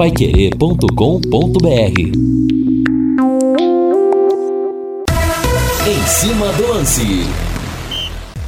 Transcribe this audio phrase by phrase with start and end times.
[0.00, 2.00] paiquerê.com.br
[5.86, 7.02] Em cima do lance.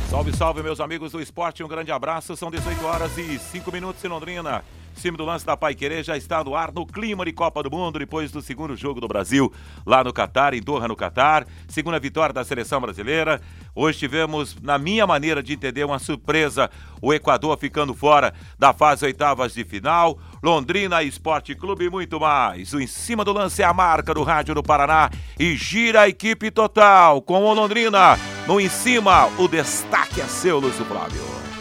[0.08, 1.62] Salve, salve, meus amigos do esporte.
[1.62, 2.34] Um grande abraço.
[2.38, 4.64] São 18 horas e 5 minutos em Londrina.
[4.94, 7.70] Cima do lance da Pai Querer já está no ar no clima de Copa do
[7.70, 9.52] Mundo depois do segundo jogo do Brasil
[9.86, 11.46] lá no Catar, em Doha, no Catar.
[11.68, 13.40] Segunda vitória da seleção brasileira.
[13.74, 16.70] Hoje tivemos, na minha maneira de entender, uma surpresa:
[17.00, 20.18] o Equador ficando fora da fase oitavas de final.
[20.42, 22.72] Londrina Esporte Clube e muito mais.
[22.72, 26.08] O Em Cima do Lance é a marca do Rádio do Paraná e gira a
[26.08, 28.18] equipe total com o Londrina.
[28.46, 31.51] No Em Cima, o destaque é seu, Lúcio Flávio.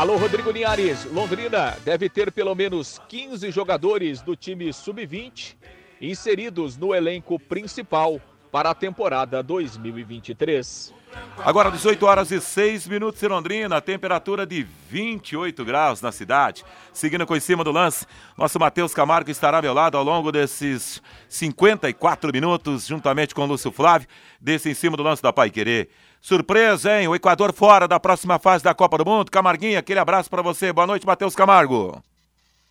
[0.00, 1.04] Alô, Rodrigo Linhares.
[1.12, 5.56] Londrina deve ter pelo menos 15 jogadores do time sub-20
[6.00, 8.18] inseridos no elenco principal
[8.50, 10.94] para a temporada 2023.
[11.36, 16.64] Agora 18 horas e 6 minutos em Londrina, temperatura de 28 graus na cidade.
[16.94, 18.06] Seguindo com em cima do lance,
[18.38, 23.46] nosso Matheus Camargo estará ao meu lado ao longo desses 54 minutos, juntamente com o
[23.46, 24.08] Lúcio Flávio,
[24.40, 25.90] desse em cima do lance da Pai Querer.
[26.20, 27.08] Surpresa, hein?
[27.08, 29.30] O Equador fora da próxima fase da Copa do Mundo.
[29.30, 30.72] Camarguinha, aquele abraço para você.
[30.72, 32.02] Boa noite, Matheus Camargo.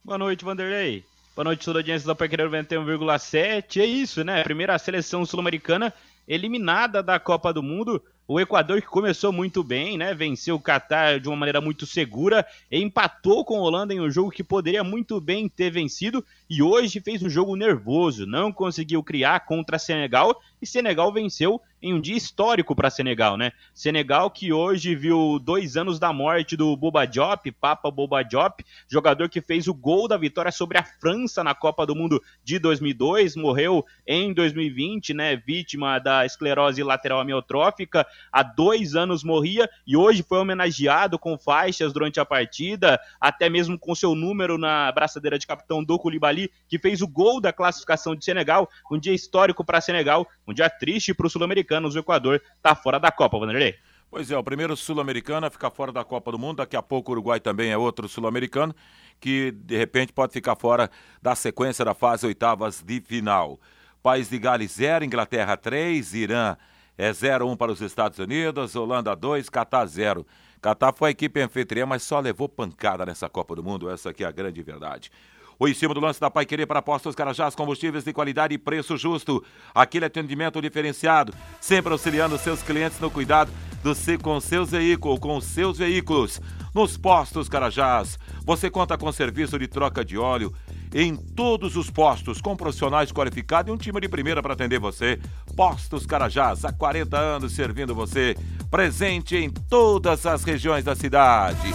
[0.03, 1.03] Boa noite, Vanderlei.
[1.36, 3.81] Boa noite, toda audiência da Querer 91,7.
[3.81, 4.44] É isso, né?
[4.44, 5.94] Primeira seleção sul-americana
[6.27, 10.14] eliminada da Copa do Mundo o Equador que começou muito bem, né?
[10.14, 14.30] Venceu o Catar de uma maneira muito segura, empatou com a Holanda em um jogo
[14.30, 19.39] que poderia muito bem ter vencido e hoje fez um jogo nervoso, não conseguiu criar
[19.47, 23.52] contra Senegal e Senegal venceu em um dia histórico para Senegal, né?
[23.73, 29.30] Senegal que hoje viu dois anos da morte do Boba Diop, Papa Boba Diop, jogador
[29.30, 33.36] que fez o gol da vitória sobre a França na Copa do Mundo de 2002,
[33.36, 35.36] morreu em 2020, né?
[35.36, 41.93] Vítima da esclerose lateral amiotrófica, há dois anos morria e hoje foi homenageado com faixas
[41.93, 46.77] durante a partida, até mesmo com seu número na braçadeira de capitão do Koulibaly, que
[46.77, 51.14] fez o gol da classificação de Senegal, um dia histórico para Senegal, um dia triste
[51.14, 51.33] para os
[51.69, 51.95] sul-americanos.
[51.95, 53.75] O Equador está fora da Copa, Vanderlei.
[54.09, 56.57] Pois é, o primeiro sul-americano a ficar fora da Copa do Mundo.
[56.57, 58.75] Daqui a pouco o Uruguai também é outro sul-americano
[59.19, 60.89] que de repente pode ficar fora
[61.21, 63.59] da sequência da fase oitavas de final.
[64.02, 66.58] País de Gales 0, Inglaterra 3, Irã
[66.97, 70.25] é 0-1 para os Estados Unidos, Holanda 2, Catar 0.
[70.61, 74.23] Catar foi a equipe anfitriã, mas só levou pancada nessa Copa do Mundo, essa aqui
[74.23, 75.11] é a grande verdade.
[75.59, 78.58] O em cima do lance da Pai Querer para apostas Carajás, combustíveis de qualidade e
[78.58, 79.43] preço justo.
[79.75, 83.52] Aquele atendimento diferenciado, sempre auxiliando seus clientes no cuidado
[83.83, 83.93] do
[84.23, 86.39] com seus veículos, com seus veículos.
[86.73, 90.53] Nos postos Carajás, você conta com serviço de troca de óleo
[90.93, 95.20] em todos os postos, com profissionais qualificados e um time de primeira para atender você.
[95.58, 98.33] Postos Carajás, há 40 anos servindo você.
[98.71, 101.73] Presente em todas as regiões da cidade.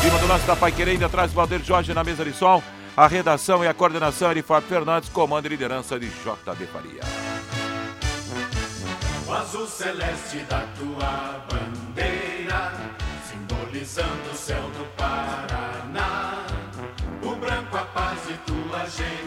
[0.00, 2.62] Cima do lance da Pai Querer, ainda traz Valdir Jorge na mesa de som.
[2.94, 7.00] A redação e a coordenação é de Fábio Fernandes, comando e liderança de JB Faria.
[9.26, 12.72] O azul celeste da tua bandeira,
[13.26, 16.44] simbolizando o céu do Paraná.
[17.22, 19.22] O branco a paz tua gente.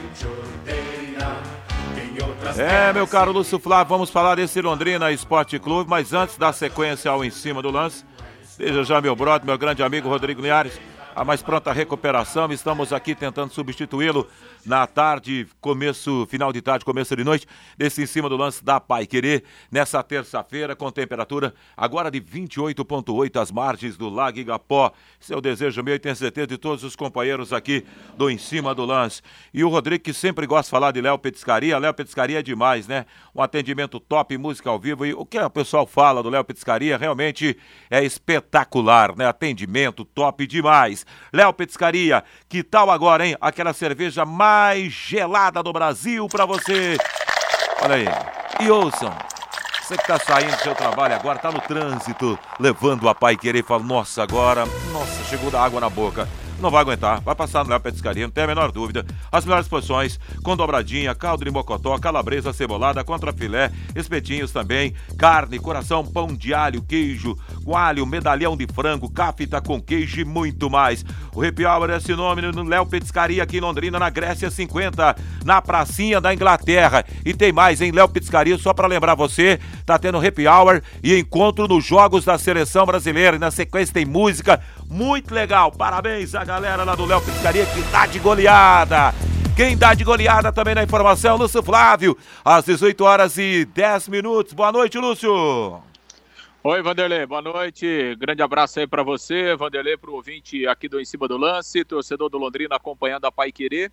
[2.57, 7.11] É, meu caro Lúcio Flávio, vamos falar desse Londrina Esporte Clube, mas antes da sequência
[7.11, 8.05] ao em cima do lance,
[8.57, 10.79] veja já meu brother, meu grande amigo Rodrigo Linhares
[11.15, 12.51] a mais pronta recuperação.
[12.51, 14.27] Estamos aqui tentando substituí-lo
[14.65, 18.81] na tarde, começo, final de tarde, começo de noite, desse em cima do lance da
[18.81, 24.91] Pai Querer, nessa terça-feira, com temperatura agora de 28,8 às margens do Lago Igapó.
[25.31, 27.85] O desejo meu e tenho certeza de todos os companheiros aqui
[28.17, 29.21] do Em Cima do Lance.
[29.53, 31.77] E o Rodrigo, que sempre gosta de falar de Léo Petiscaria.
[31.77, 33.05] Léo Petiscaria é demais, né?
[33.33, 35.05] Um atendimento top, música ao vivo.
[35.05, 37.57] E o que o pessoal fala do Léo Petiscaria realmente
[37.89, 39.25] é espetacular, né?
[39.25, 41.04] Atendimento top demais.
[41.31, 43.37] Léo Petiscaria, que tal agora, hein?
[43.41, 46.97] Aquela cerveja mais gelada do Brasil para você.
[47.81, 48.07] Olha aí.
[48.59, 49.13] E ouçam.
[49.81, 53.59] Você que está saindo do seu trabalho agora, está no trânsito, levando a pai querer
[53.59, 56.27] e fala, nossa, agora, nossa, chegou da água na boca
[56.59, 57.21] não vai aguentar.
[57.21, 59.05] Vai passar no Léo Petiscaria, não tem a menor dúvida.
[59.31, 65.59] As melhores porções, com dobradinha, caldo de mocotó, calabresa cebolada, contra filé, espetinhos também, carne,
[65.59, 71.03] coração, pão de alho, queijo, coalho, medalhão de frango, cafita com queijo e muito mais.
[71.33, 75.61] O Happy Hour é sinônimo no Léo Petiscaria aqui em Londrina, na Grécia 50, na
[75.61, 77.03] pracinha da Inglaterra.
[77.25, 81.17] E tem mais, em Léo Petiscaria, só para lembrar você, tá tendo Happy Hour e
[81.17, 83.35] encontro nos Jogos da Seleção Brasileira.
[83.35, 85.71] E na sequência tem música, muito legal.
[85.71, 89.13] Parabéns a galera lá do Léo Piscaria que dá de goleada.
[89.55, 94.53] Quem dá de goleada também na informação, Lúcio Flávio, às 18 horas e 10 minutos.
[94.53, 95.81] Boa noite, Lúcio.
[96.61, 98.15] Oi, Vanderlei, boa noite.
[98.15, 101.85] Grande abraço aí para você, Vanderlei, para o ouvinte aqui do Em Cima do Lance,
[101.85, 103.91] torcedor do Londrina acompanhando a Pai Querer.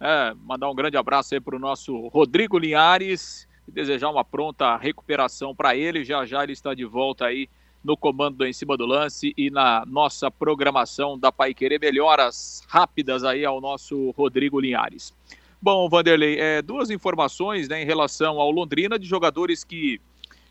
[0.00, 4.76] É, mandar um grande abraço aí para o nosso Rodrigo Linhares e desejar uma pronta
[4.76, 6.04] recuperação para ele.
[6.04, 7.48] Já já ele está de volta aí
[7.84, 11.80] no comando do Em Cima do Lance e na nossa programação da Pai Querer.
[11.80, 15.12] Melhoras rápidas aí ao nosso Rodrigo Linhares.
[15.60, 20.00] Bom, Vanderlei, é, duas informações né, em relação ao Londrina de jogadores que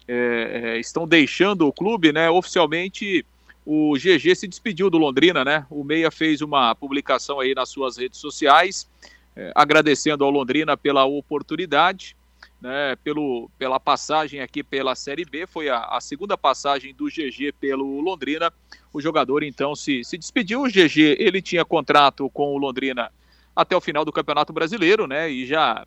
[0.07, 2.29] é, é estão deixando o clube, né?
[2.29, 3.25] Oficialmente
[3.65, 5.65] o GG se despediu do Londrina, né?
[5.69, 8.89] O Meia fez uma publicação aí nas suas redes sociais,
[9.35, 12.15] é, agradecendo ao Londrina pela oportunidade,
[12.61, 12.95] né?
[13.03, 17.99] Pelo, pela passagem aqui pela Série B, foi a, a, segunda passagem do GG pelo
[17.99, 18.53] Londrina.
[18.93, 20.61] O jogador então se, se despediu.
[20.61, 23.11] O GG ele tinha contrato com o Londrina
[23.55, 25.29] até o final do Campeonato Brasileiro, né?
[25.29, 25.85] E já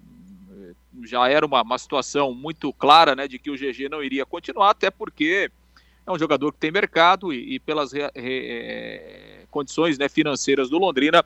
[1.02, 3.28] já era uma, uma situação muito clara, né?
[3.28, 5.50] De que o GG não iria continuar, até porque
[6.06, 10.68] é um jogador que tem mercado e, e pelas re, re, é, condições né, financeiras
[10.68, 11.24] do Londrina,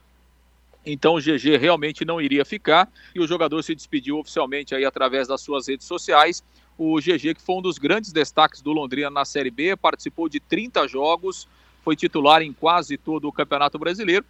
[0.85, 5.27] então o GG realmente não iria ficar e o jogador se despediu oficialmente aí através
[5.27, 6.43] das suas redes sociais.
[6.77, 10.39] O GG, que foi um dos grandes destaques do Londrina na Série B, participou de
[10.39, 11.47] 30 jogos,
[11.83, 14.25] foi titular em quase todo o Campeonato Brasileiro.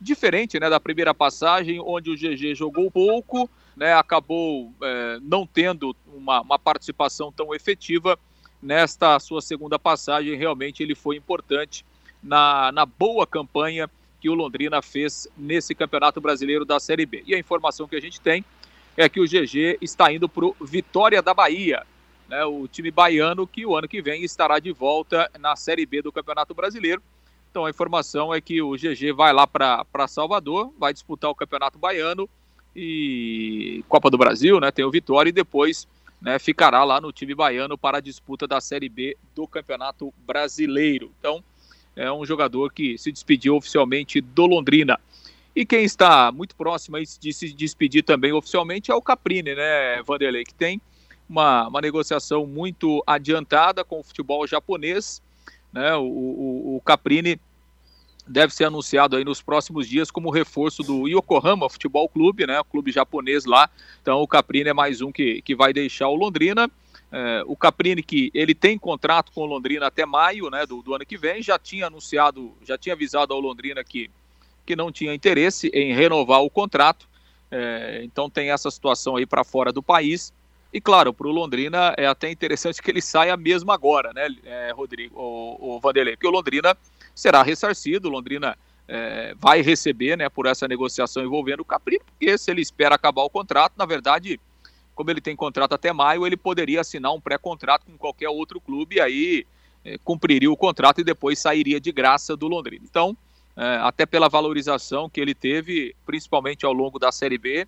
[0.00, 5.96] Diferente né, da primeira passagem, onde o GG jogou pouco, né, acabou é, não tendo
[6.14, 8.18] uma, uma participação tão efetiva
[8.60, 11.84] nesta sua segunda passagem, realmente ele foi importante
[12.22, 13.90] na, na boa campanha
[14.24, 17.22] que o Londrina fez nesse Campeonato Brasileiro da Série B.
[17.26, 18.42] E a informação que a gente tem
[18.96, 21.82] é que o GG está indo para o Vitória da Bahia,
[22.26, 26.00] né, o time baiano que o ano que vem estará de volta na Série B
[26.00, 27.02] do Campeonato Brasileiro.
[27.50, 31.78] Então a informação é que o GG vai lá para Salvador, vai disputar o Campeonato
[31.78, 32.26] Baiano
[32.74, 35.86] e Copa do Brasil, né, tem o Vitória e depois
[36.18, 41.12] né, ficará lá no time baiano para a disputa da Série B do Campeonato Brasileiro.
[41.18, 41.44] Então,
[41.96, 44.98] é um jogador que se despediu oficialmente do Londrina.
[45.54, 50.44] E quem está muito próximo de se despedir também oficialmente é o Caprini, né, Vanderlei,
[50.44, 50.80] que tem
[51.28, 55.22] uma, uma negociação muito adiantada com o futebol japonês.
[55.72, 57.38] Né, o, o, o Caprini
[58.26, 62.64] deve ser anunciado aí nos próximos dias como reforço do Yokohama Futebol Clube, né, o
[62.64, 63.70] clube japonês lá.
[64.02, 66.68] Então o Caprini é mais um que, que vai deixar o Londrina.
[67.16, 70.96] É, o Caprini que ele tem contrato com o Londrina até maio, né, do, do
[70.96, 74.10] ano que vem, já tinha anunciado, já tinha avisado ao Londrina que,
[74.66, 77.08] que não tinha interesse em renovar o contrato.
[77.52, 80.32] É, então tem essa situação aí para fora do país.
[80.72, 84.72] E claro, para o Londrina é até interessante que ele saia mesmo agora, né, é,
[84.72, 86.76] Rodrigo, o, o Vanderlei, porque o Londrina
[87.14, 88.08] será ressarcido.
[88.08, 88.58] Londrina
[88.88, 93.22] é, vai receber né, por essa negociação envolvendo o Caprini, porque se ele espera acabar
[93.22, 94.40] o contrato, na verdade,
[94.94, 98.96] como ele tem contrato até maio, ele poderia assinar um pré-contrato com qualquer outro clube
[98.96, 99.46] e aí
[99.84, 102.84] é, cumpriria o contrato e depois sairia de graça do Londrina.
[102.88, 103.16] Então,
[103.56, 107.66] é, até pela valorização que ele teve, principalmente ao longo da Série B,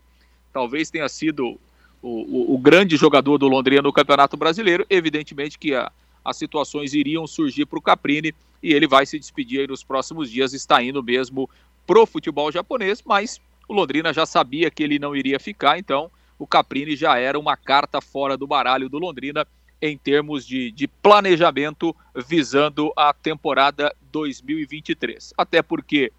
[0.53, 1.59] talvez tenha sido
[2.03, 4.87] o, o, o grande jogador do Londrina no Campeonato Brasileiro.
[4.89, 5.91] Evidentemente que a,
[6.25, 10.53] as situações iriam surgir para o Caprini e ele vai se despedir nos próximos dias,
[10.53, 11.49] está indo mesmo
[11.87, 16.47] pro futebol japonês, mas o Londrina já sabia que ele não iria ficar, então o
[16.47, 19.47] Caprini já era uma carta fora do baralho do Londrina
[19.81, 21.95] em termos de, de planejamento
[22.27, 25.35] visando a temporada 2023.
[25.37, 26.13] Até porque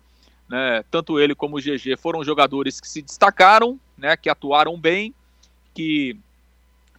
[0.50, 5.14] né, tanto ele como o GG foram jogadores que se destacaram, né, que atuaram bem,
[5.74, 6.18] que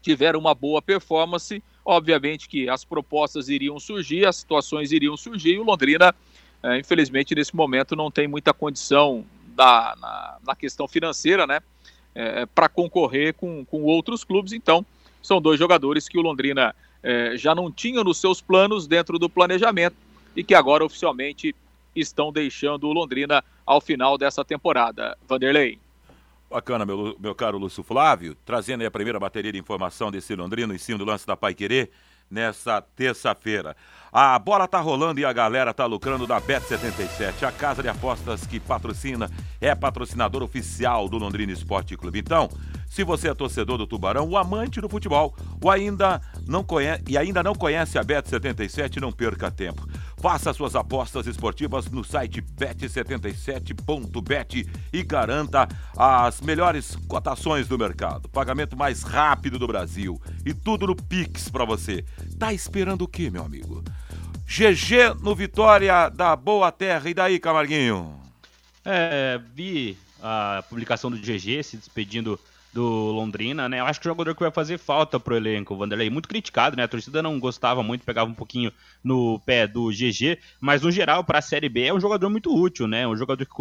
[0.03, 5.59] tiveram uma boa performance Obviamente que as propostas iriam surgir, as situações iriam surgir, e
[5.59, 6.15] o Londrina,
[6.63, 9.25] é, infelizmente, nesse momento não tem muita condição
[9.57, 11.63] da, na, na questão financeira, né?
[12.15, 14.53] É, para concorrer com, com outros clubes.
[14.53, 14.85] Então,
[15.23, 19.29] são dois jogadores que o Londrina é, já não tinha nos seus planos dentro do
[19.29, 19.97] planejamento
[20.35, 21.55] e que agora oficialmente
[21.95, 25.17] estão deixando o Londrina ao final dessa temporada.
[25.29, 25.79] Vanderlei.
[26.51, 30.75] Bacana, meu, meu caro Lúcio Flávio, trazendo aí a primeira bateria de informação desse Londrino
[30.75, 31.91] em cima do lance da Pai Querer
[32.31, 33.77] nessa terça-feira.
[34.13, 38.47] A bola tá rolando e a galera tá lucrando da Bet77, a casa de apostas
[38.47, 42.19] que patrocina, é patrocinador oficial do Londrina Esporte Clube.
[42.19, 42.49] Então,
[42.89, 47.19] se você é torcedor do Tubarão, o amante do futebol, ou ainda não conhece, e
[47.19, 49.87] ainda não conhece a Bet77, não perca tempo.
[50.21, 58.29] Faça suas apostas esportivas no site bet77.bet e garanta as melhores cotações do mercado.
[58.29, 62.05] Pagamento mais rápido do Brasil e tudo no Pix para você.
[62.37, 63.85] Tá esperando o quê, meu amigo?
[64.45, 67.09] GG no Vitória da Boa Terra.
[67.09, 68.19] E daí, Camarguinho?
[68.85, 72.41] É, vi a publicação do GG se despedindo
[72.79, 73.81] do Londrina, né?
[73.81, 76.09] Eu acho que o jogador que vai fazer falta pro elenco, o Vanderlei.
[76.09, 76.85] Muito criticado, né?
[76.85, 81.25] A torcida não gostava muito, pegava um pouquinho no pé do GG, mas no geral,
[81.25, 83.07] para a Série B, é um jogador muito útil, né?
[83.07, 83.53] Um jogador que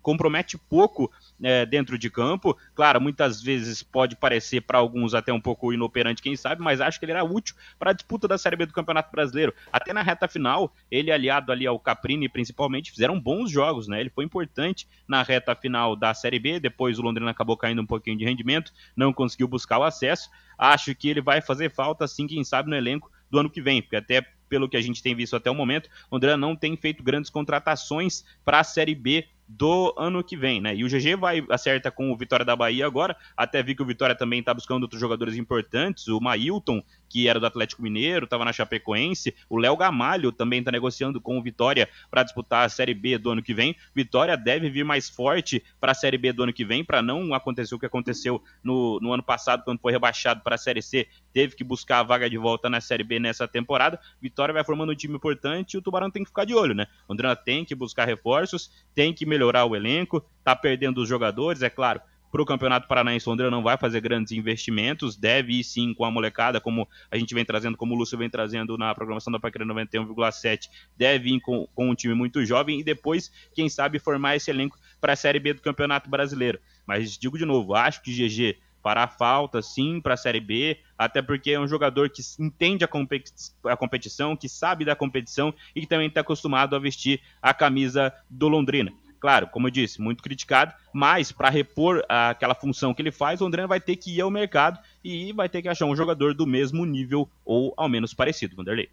[0.00, 1.10] compromete pouco
[1.44, 2.56] é, dentro de campo.
[2.74, 6.98] Claro, muitas vezes pode parecer para alguns até um pouco inoperante, quem sabe, mas acho
[6.98, 9.52] que ele era útil para a disputa da Série B do Campeonato Brasileiro.
[9.70, 14.00] Até na reta final, ele aliado ali ao Caprini, principalmente, fizeram bons jogos, né?
[14.00, 17.86] Ele foi importante na reta final da Série B, depois o Londrina acabou caindo um
[17.86, 20.30] pouquinho de rendimento, não conseguiu buscar o acesso.
[20.56, 23.82] Acho que ele vai fazer falta, sim, quem sabe, no elenco do ano que vem,
[23.82, 26.76] porque até pelo que a gente tem visto até o momento, o Londrina não tem
[26.76, 30.74] feito grandes contratações para a Série B do ano que vem, né?
[30.74, 33.16] E o GG vai acerta com o Vitória da Bahia agora.
[33.36, 36.08] Até vi que o Vitória também está buscando outros jogadores importantes.
[36.08, 36.82] O Mailton,
[37.14, 39.32] que era do Atlético Mineiro, estava na Chapecoense.
[39.48, 43.30] O Léo Gamalho também está negociando com o Vitória para disputar a Série B do
[43.30, 43.76] ano que vem.
[43.94, 47.32] Vitória deve vir mais forte para a Série B do ano que vem, para não
[47.32, 51.06] acontecer o que aconteceu no, no ano passado, quando foi rebaixado para a Série C.
[51.32, 54.00] Teve que buscar a vaga de volta na Série B nessa temporada.
[54.20, 56.88] Vitória vai formando um time importante e o Tubarão tem que ficar de olho, né?
[57.08, 61.62] O André tem que buscar reforços, tem que melhorar o elenco, tá perdendo os jogadores,
[61.62, 62.00] é claro.
[62.34, 66.04] Para o Campeonato Paranaense, o Londrina não vai fazer grandes investimentos, deve ir sim com
[66.04, 69.38] a molecada, como a gente vem trazendo, como o Lúcio vem trazendo na programação da
[69.38, 74.34] Paquera 91,7, deve ir com, com um time muito jovem e depois, quem sabe, formar
[74.34, 76.58] esse elenco para a Série B do Campeonato Brasileiro.
[76.84, 81.22] Mas digo de novo, acho que GG fará falta sim para a Série B, até
[81.22, 85.82] porque é um jogador que entende a, competi a competição, que sabe da competição e
[85.82, 88.92] que também está acostumado a vestir a camisa do Londrina.
[89.24, 93.44] Claro, como eu disse, muito criticado, mas para repor aquela função que ele faz, o
[93.44, 96.46] Londrina vai ter que ir ao mercado e vai ter que achar um jogador do
[96.46, 98.90] mesmo nível ou ao menos parecido, Vanderlei.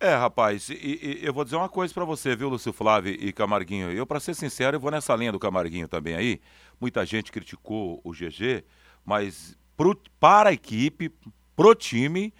[0.00, 3.30] É, rapaz, e, e, eu vou dizer uma coisa para você, viu, Lúcio Flávio e
[3.30, 3.92] Camarguinho?
[3.92, 6.40] Eu, para ser sincero, eu vou nessa linha do Camarguinho também aí.
[6.80, 8.64] Muita gente criticou o GG,
[9.04, 11.12] mas pro, para a equipe,
[11.54, 12.32] pro time,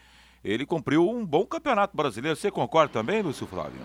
[0.42, 2.38] ele cumpriu um bom campeonato brasileiro.
[2.38, 3.82] Você concorda também, Lúcio Flávio?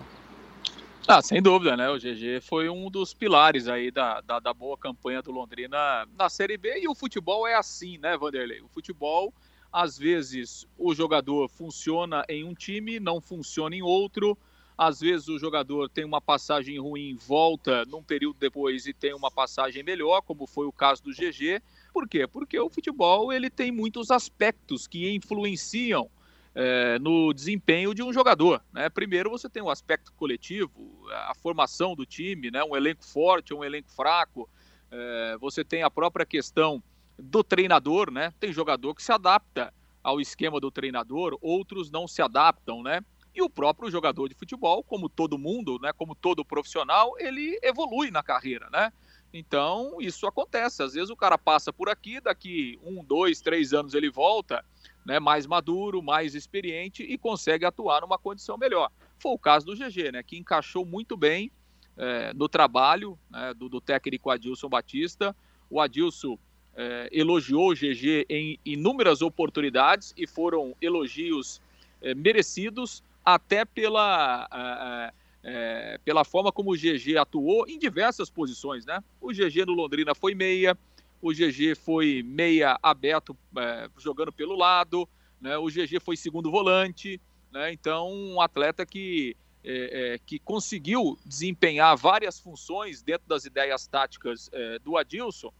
[1.06, 1.90] Ah, sem dúvida, né?
[1.90, 6.28] O GG foi um dos pilares aí da, da, da, boa campanha do Londrina na
[6.28, 6.78] Série B.
[6.78, 8.60] E o futebol é assim, né, Vanderlei?
[8.60, 9.34] O futebol,
[9.72, 14.38] às vezes, o jogador funciona em um time, não funciona em outro.
[14.78, 19.30] Às vezes o jogador tem uma passagem ruim, volta num período depois e tem uma
[19.30, 21.60] passagem melhor, como foi o caso do GG.
[21.92, 22.28] Por quê?
[22.28, 26.08] Porque o futebol ele tem muitos aspectos que influenciam
[26.54, 28.62] é, no desempenho de um jogador.
[28.72, 28.88] Né?
[28.88, 32.62] Primeiro, você tem o aspecto coletivo, a formação do time, né?
[32.62, 34.48] um elenco forte, um elenco fraco.
[34.90, 36.82] É, você tem a própria questão
[37.18, 38.32] do treinador, né?
[38.40, 43.00] Tem jogador que se adapta ao esquema do treinador, outros não se adaptam, né?
[43.34, 45.92] E o próprio jogador de futebol, como todo mundo, né?
[45.92, 48.92] Como todo profissional, ele evolui na carreira, né?
[49.32, 50.82] Então, isso acontece.
[50.82, 54.62] Às vezes o cara passa por aqui, daqui um, dois, três anos ele volta,
[55.04, 58.90] né, mais maduro, mais experiente e consegue atuar numa condição melhor.
[59.18, 61.50] Foi o caso do GG, né, que encaixou muito bem
[61.96, 65.34] é, no trabalho né, do, do, técnico Adilson Batista.
[65.68, 66.38] O Adilson
[66.74, 71.60] é, elogiou o GG em inúmeras oportunidades e foram elogios
[72.00, 75.12] é, merecidos, até pela
[75.44, 79.02] é, pela forma como o GG atuou em diversas posições, né?
[79.20, 80.76] O GG no Londrina foi meia,
[81.22, 85.08] o GG foi meia aberto é, jogando pelo lado,
[85.40, 85.56] né?
[85.56, 87.20] O GG foi segundo volante,
[87.52, 87.72] né?
[87.72, 94.50] Então um atleta que é, é, que conseguiu desempenhar várias funções dentro das ideias táticas
[94.52, 95.52] é, do Adilson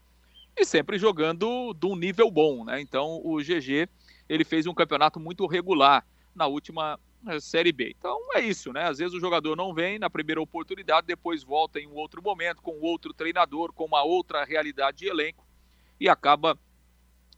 [0.57, 2.81] e sempre jogando de um nível bom, né?
[2.81, 3.87] Então o GG
[4.27, 6.05] ele fez um campeonato muito regular
[6.35, 6.99] na última
[7.39, 7.95] Série B.
[7.97, 8.89] Então é isso, né?
[8.89, 12.61] Às vezes o jogador não vem na primeira oportunidade, depois volta em um outro momento,
[12.61, 15.42] com outro treinador, com uma outra realidade de elenco
[16.03, 16.59] e acaba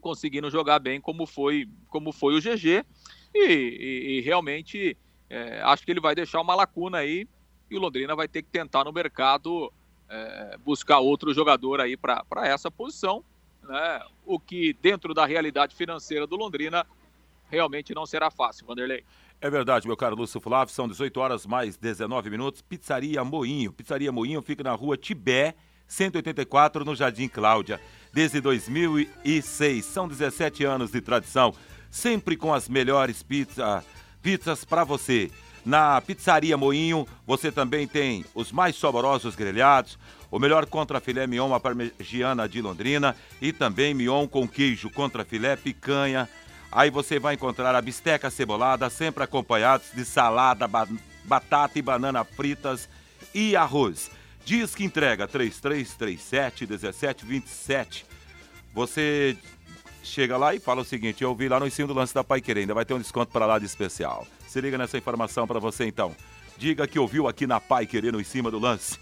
[0.01, 2.83] conseguindo jogar bem como foi, como foi o GG.
[3.31, 4.97] E, e, e realmente
[5.29, 7.27] é, acho que ele vai deixar uma lacuna aí
[7.69, 9.71] e o Londrina vai ter que tentar no mercado
[10.09, 13.23] é, buscar outro jogador aí para essa posição.
[13.61, 14.01] Né?
[14.25, 16.87] O que dentro da realidade financeira do Londrina
[17.47, 19.03] realmente não será fácil, Vanderlei.
[19.39, 22.63] É verdade, meu caro Lúcio Flávio, são 18 horas mais 19 minutos.
[22.63, 23.71] Pizzaria Moinho.
[23.71, 25.53] Pizzaria Moinho fica na rua Tibé,
[25.87, 27.79] 184, no Jardim Cláudia,
[28.11, 29.85] desde 2006.
[29.85, 31.53] São 17 anos de tradição,
[31.89, 33.83] sempre com as melhores pizza,
[34.21, 35.31] pizzas para você.
[35.65, 39.97] Na Pizzaria Moinho, você também tem os mais saborosos grelhados,
[40.29, 45.25] o melhor contra filé mignon à parmegiana de Londrina e também mignon com queijo contra
[45.25, 46.29] filé picanha
[46.75, 50.85] Aí você vai encontrar a bisteca cebolada, sempre acompanhados de salada, ba
[51.23, 52.89] batata e banana fritas
[53.33, 54.11] e arroz.
[54.45, 58.05] Diz que entrega 3337 1727.
[58.71, 59.35] você
[60.03, 62.39] chega lá e fala o seguinte: eu vi lá no ensino do lance da Pai
[62.39, 64.27] Querer, ainda vai ter um desconto para lá de especial.
[64.47, 66.15] Se liga nessa informação para você então.
[66.57, 68.97] Diga que ouviu aqui na Pai Querer no em cima do lance.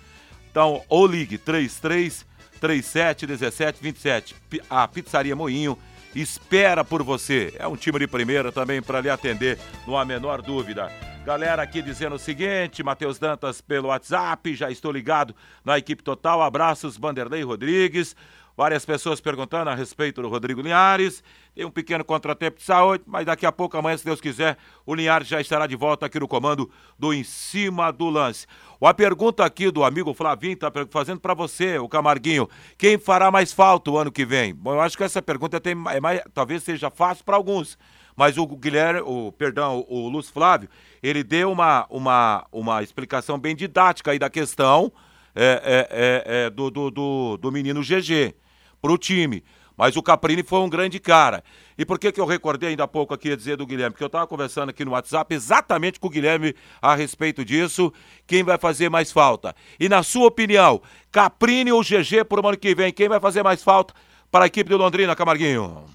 [0.49, 2.25] Então, ou ligue 33
[2.59, 4.35] 37 17 27.
[4.69, 5.77] A Pizzaria Moinho
[6.15, 7.53] espera por você.
[7.59, 10.89] É um time de primeira também para lhe atender, não há menor dúvida.
[11.25, 16.41] Galera aqui dizendo o seguinte, Matheus Dantas pelo WhatsApp, já estou ligado na equipe total.
[16.41, 18.13] Abraços, Vanderlei Rodrigues.
[18.57, 21.23] Várias pessoas perguntando a respeito do Rodrigo Linhares.
[21.55, 24.93] Tem um pequeno contratempo de saúde, mas daqui a pouco, amanhã, se Deus quiser, o
[24.93, 28.45] Linhares já estará de volta aqui no comando do Em Cima do Lance.
[28.81, 32.49] A pergunta aqui do amigo Flavinho está fazendo para você, o Camarguinho.
[32.77, 34.53] Quem fará mais falta o ano que vem?
[34.53, 37.77] Bom, eu acho que essa pergunta tem, é mais, talvez seja fácil para alguns.
[38.15, 40.69] Mas o Guilherme, o, perdão, o Lúcio Flávio,
[41.01, 44.91] ele deu uma, uma, uma explicação bem didática aí da questão
[45.35, 48.35] é, é, é, é do, do, do, do menino GG
[48.81, 49.43] para o time.
[49.75, 51.43] Mas o Caprini foi um grande cara.
[51.77, 53.91] E por que, que eu recordei ainda há pouco aqui a dizer do Guilherme?
[53.91, 57.91] Porque eu estava conversando aqui no WhatsApp exatamente com o Guilherme a respeito disso.
[58.27, 59.55] Quem vai fazer mais falta?
[59.79, 62.93] E na sua opinião, Caprini ou GG para o ano que vem?
[62.93, 63.95] Quem vai fazer mais falta
[64.31, 65.85] para a equipe do Londrina, Camarguinho?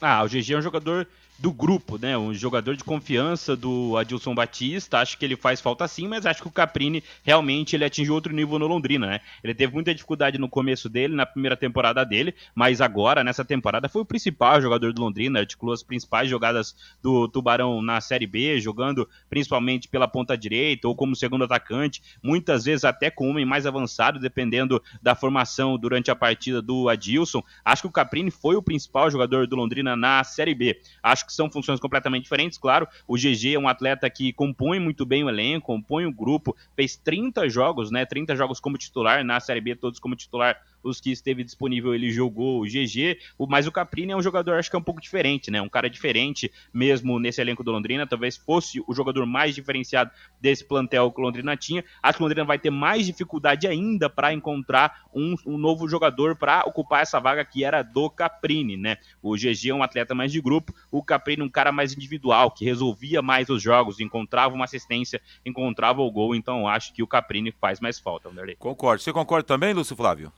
[0.00, 1.06] Ah, o GG é um jogador
[1.38, 2.16] do grupo, né?
[2.16, 4.98] Um jogador de confiança do Adilson Batista.
[4.98, 8.32] Acho que ele faz falta sim, mas acho que o Caprini realmente ele atingiu outro
[8.32, 9.20] nível no Londrina, né?
[9.42, 13.88] Ele teve muita dificuldade no começo dele, na primeira temporada dele, mas agora, nessa temporada,
[13.88, 18.60] foi o principal jogador do Londrina, articulou as principais jogadas do Tubarão na Série B,
[18.60, 23.66] jogando principalmente pela ponta direita ou como segundo atacante, muitas vezes até com homem mais
[23.66, 27.42] avançado, dependendo da formação durante a partida do Adilson.
[27.64, 30.80] Acho que o Caprini foi o principal jogador do Londrina na Série B.
[31.02, 32.86] Acho acho que são funções completamente diferentes, claro.
[33.08, 36.96] O GG é um atleta que compõe muito bem o elenco, compõe o grupo, fez
[36.96, 38.04] 30 jogos, né?
[38.04, 42.10] 30 jogos como titular na Série B, todos como titular os que esteve disponível ele
[42.10, 45.50] jogou o GG, mas o Caprini é um jogador acho que é um pouco diferente,
[45.50, 45.60] né?
[45.60, 50.10] Um cara diferente mesmo nesse elenco do Londrina, talvez fosse o jogador mais diferenciado
[50.40, 51.84] desse plantel que o Londrina tinha.
[52.02, 56.36] Acho que o Londrina vai ter mais dificuldade ainda para encontrar um, um, novo jogador
[56.36, 58.98] para ocupar essa vaga que era do Caprini, né?
[59.22, 62.64] O GG é um atleta mais de grupo, o Caprini um cara mais individual, que
[62.64, 67.52] resolvia mais os jogos, encontrava uma assistência, encontrava o gol, então acho que o Caprini
[67.52, 68.56] faz mais falta, Wanderlei.
[68.56, 69.02] Concordo.
[69.02, 70.32] Você concorda também, Lúcio Flávio?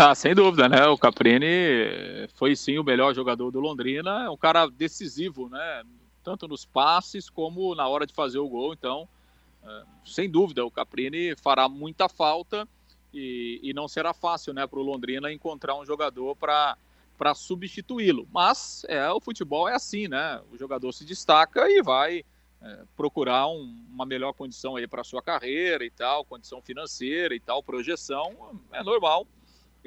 [0.00, 0.86] Ah, sem dúvida, né?
[0.86, 1.44] O Caprini
[2.34, 5.82] foi sim o melhor jogador do Londrina, é um cara decisivo, né?
[6.22, 8.72] Tanto nos passes como na hora de fazer o gol.
[8.72, 9.08] Então,
[9.60, 12.68] é, sem dúvida, o Caprini fará muita falta
[13.12, 16.78] e, e não será fácil, né, para o Londrina encontrar um jogador para
[17.16, 18.28] para substituí-lo.
[18.32, 20.40] Mas é o futebol é assim, né?
[20.52, 22.24] O jogador se destaca e vai
[22.62, 27.40] é, procurar um, uma melhor condição aí para sua carreira e tal, condição financeira e
[27.40, 29.26] tal, projeção é normal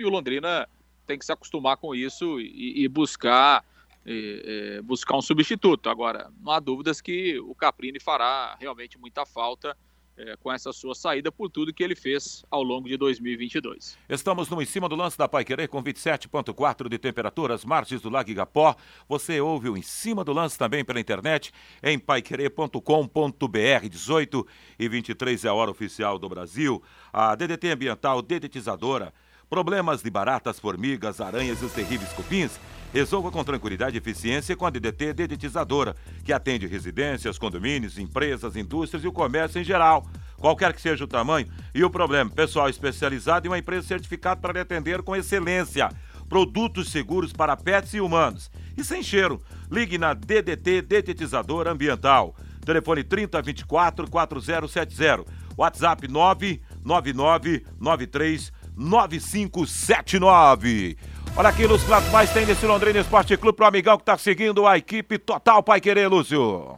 [0.01, 0.67] e o Londrina
[1.05, 3.63] tem que se acostumar com isso e, e buscar
[4.05, 5.89] e, e buscar um substituto.
[5.89, 9.77] Agora, não há dúvidas que o Caprini fará realmente muita falta
[10.17, 13.97] é, com essa sua saída por tudo que ele fez ao longo de 2022.
[14.09, 18.01] Estamos no em cima do lance da Pai Querer com 27.4 de temperatura, as margens
[18.01, 18.75] do Lago Igapó.
[19.07, 23.89] Você ouve o em cima do lance também pela internet em paiquerer.com.br.
[23.89, 26.81] 18 e 23 é a hora oficial do Brasil.
[27.13, 29.13] A DDT Ambiental Dedetizadora
[29.51, 32.57] Problemas de baratas, formigas, aranhas e os terríveis cupins?
[32.93, 39.03] Resolva com tranquilidade e eficiência com a DDT Dedetizadora, que atende residências, condomínios, empresas, indústrias
[39.03, 40.07] e o comércio em geral.
[40.37, 44.53] Qualquer que seja o tamanho e o problema, pessoal especializado e uma empresa certificada para
[44.53, 45.89] lhe atender com excelência.
[46.29, 48.49] Produtos seguros para pets e humanos.
[48.77, 49.41] E sem cheiro.
[49.69, 52.33] Ligue na DDT Detetizadora Ambiental.
[52.63, 55.25] Telefone 3024 4070.
[55.57, 60.97] WhatsApp 99993 9579.
[61.35, 64.67] Olha aqui, Lúcio, que mais tem nesse Londrina Esporte Clube pro amigão que tá seguindo
[64.67, 66.77] a equipe total Pai Querer, Lúcio.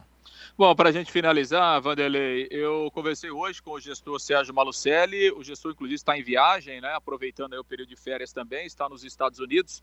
[0.56, 5.32] Bom, para a gente finalizar, Vanderlei, eu conversei hoje com o gestor Sérgio Malucelli.
[5.32, 6.92] O gestor, inclusive, está em viagem, né?
[6.94, 9.82] Aproveitando o período de férias também, está nos Estados Unidos.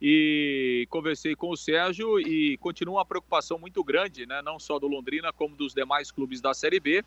[0.00, 4.40] E conversei com o Sérgio e continua uma preocupação muito grande, né?
[4.42, 7.04] Não só do Londrina, como dos demais clubes da Série B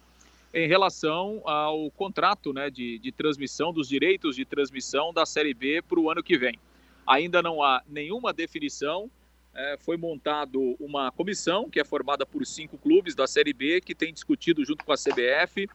[0.56, 5.82] em relação ao contrato né, de, de transmissão, dos direitos de transmissão da Série B
[5.82, 6.58] para o ano que vem.
[7.06, 9.12] Ainda não há nenhuma definição.
[9.54, 13.94] É, foi montado uma comissão que é formada por cinco clubes da Série B que
[13.94, 15.68] tem discutido junto com a CBF.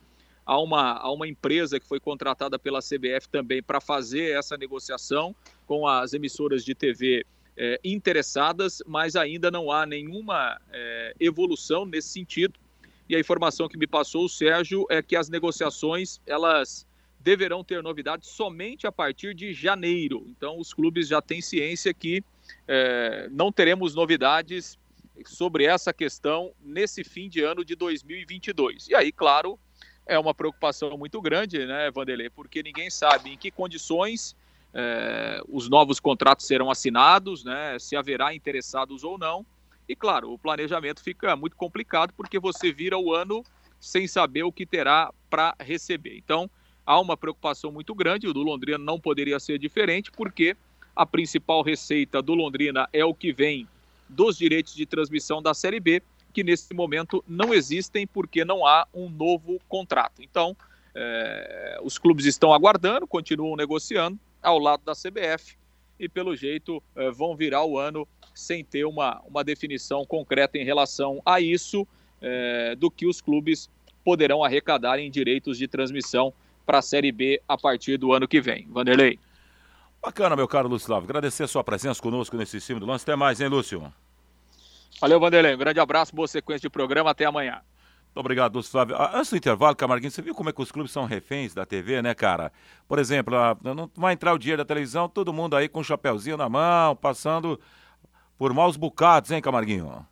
[0.46, 5.36] Há uma, há uma empresa que foi contratada pela CBF também para fazer essa negociação
[5.66, 12.08] com as emissoras de TV é, interessadas, mas ainda não há nenhuma é, evolução nesse
[12.08, 12.58] sentido
[13.10, 16.86] e a informação que me passou o Sérgio é que as negociações elas
[17.18, 20.24] deverão ter novidades somente a partir de janeiro.
[20.28, 22.22] Então, os clubes já têm ciência que
[22.68, 24.78] é, não teremos novidades
[25.26, 28.88] sobre essa questão nesse fim de ano de 2022.
[28.88, 29.58] E aí, claro,
[30.06, 32.30] é uma preocupação muito grande, né, Vanderlei?
[32.30, 34.36] Porque ninguém sabe em que condições
[34.72, 37.76] é, os novos contratos serão assinados, né?
[37.78, 39.44] Se haverá interessados ou não.
[39.90, 43.44] E claro, o planejamento fica muito complicado porque você vira o ano
[43.80, 46.16] sem saber o que terá para receber.
[46.16, 46.48] Então,
[46.86, 48.28] há uma preocupação muito grande.
[48.28, 50.56] O do Londrina não poderia ser diferente, porque
[50.94, 53.66] a principal receita do Londrina é o que vem
[54.08, 56.00] dos direitos de transmissão da Série B,
[56.32, 60.22] que nesse momento não existem porque não há um novo contrato.
[60.22, 60.56] Então,
[60.94, 65.56] é, os clubes estão aguardando, continuam negociando ao lado da CBF
[65.98, 70.64] e, pelo jeito, é, vão virar o ano sem ter uma, uma definição concreta em
[70.64, 71.86] relação a isso,
[72.20, 73.70] é, do que os clubes
[74.04, 76.32] poderão arrecadar em direitos de transmissão
[76.66, 78.66] para a Série B a partir do ano que vem.
[78.68, 79.18] Vanderlei.
[80.02, 81.04] Bacana, meu caro Lúcio Lavo.
[81.04, 83.04] Agradecer a sua presença conosco nesse cima do lance.
[83.04, 83.92] Até mais, hein, Lúcio?
[85.00, 85.54] Valeu, Vanderlei.
[85.54, 87.10] Um grande abraço, boa sequência de programa.
[87.10, 87.60] Até amanhã.
[88.06, 88.96] Muito obrigado, Lúcio Flávio.
[88.96, 91.64] Ah, antes do intervalo, Camarguinho, você viu como é que os clubes são reféns da
[91.64, 92.50] TV, né, cara?
[92.88, 96.36] Por exemplo, não vai entrar o dinheiro da televisão, todo mundo aí com um chapéuzinho
[96.36, 97.60] na mão, passando
[98.40, 100.06] por maus bocados, hein, Camarguinho?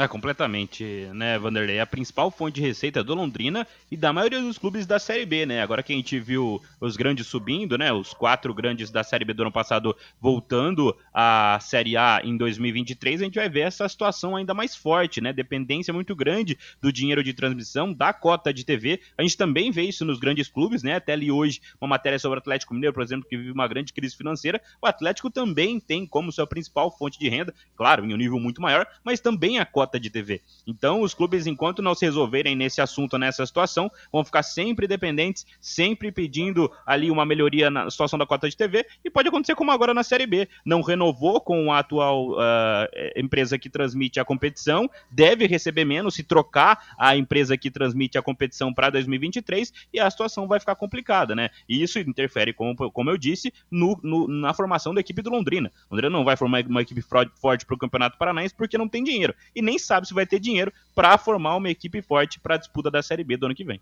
[0.00, 1.78] É, completamente, né, Vanderlei?
[1.78, 5.44] A principal fonte de receita do Londrina e da maioria dos clubes da Série B,
[5.44, 5.60] né?
[5.60, 7.92] Agora que a gente viu os grandes subindo, né?
[7.92, 13.20] Os quatro grandes da Série B do ano passado voltando à Série A em 2023,
[13.20, 15.34] a gente vai ver essa situação ainda mais forte, né?
[15.34, 19.02] Dependência muito grande do dinheiro de transmissão, da cota de TV.
[19.18, 20.94] A gente também vê isso nos grandes clubes, né?
[20.94, 23.92] Até ali hoje, uma matéria sobre o Atlético Mineiro, por exemplo, que vive uma grande
[23.92, 24.62] crise financeira.
[24.80, 28.62] O Atlético também tem como sua principal fonte de renda, claro, em um nível muito
[28.62, 30.40] maior, mas também a cota de TV.
[30.66, 35.46] Então, os clubes, enquanto não se resolverem nesse assunto, nessa situação, vão ficar sempre dependentes,
[35.60, 39.70] sempre pedindo ali uma melhoria na situação da cota de TV, e pode acontecer como
[39.70, 40.48] agora na Série B.
[40.64, 46.22] Não renovou com a atual uh, empresa que transmite a competição, deve receber menos se
[46.22, 51.34] trocar a empresa que transmite a competição para 2023, e a situação vai ficar complicada,
[51.34, 51.50] né?
[51.68, 55.72] E isso interfere, como, como eu disse, no, no, na formação da equipe do Londrina.
[55.90, 59.34] Londrina não vai formar uma equipe forte para o Campeonato Paranaense porque não tem dinheiro.
[59.54, 62.90] E nem sabe se vai ter dinheiro para formar uma equipe forte para a disputa
[62.90, 63.80] da Série B do ano que vem.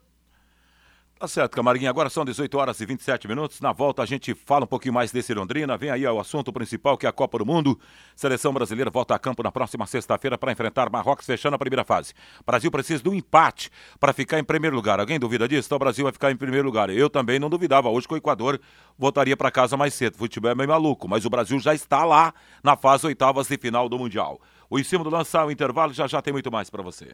[1.19, 1.91] Tá certo, Camarguinho.
[1.91, 3.61] Agora são 18 horas e 27 minutos.
[3.61, 5.77] Na volta a gente fala um pouquinho mais desse Londrina.
[5.77, 7.77] Vem aí o assunto principal que é a Copa do Mundo.
[8.15, 12.13] Seleção brasileira volta a campo na próxima sexta-feira para enfrentar Marrocos fechando a primeira fase.
[12.41, 15.01] O Brasil precisa de um empate para ficar em primeiro lugar.
[15.01, 15.67] Alguém duvida disso?
[15.67, 16.89] Então o Brasil vai ficar em primeiro lugar.
[16.89, 18.61] Eu também não duvidava hoje que o Equador
[18.97, 20.15] voltaria para casa mais cedo.
[20.15, 22.33] O futebol é meio maluco, mas o Brasil já está lá
[22.63, 24.41] na fase oitavas de final do Mundial.
[24.71, 27.09] O em cima do lançar o intervalo já já tem muito mais para você.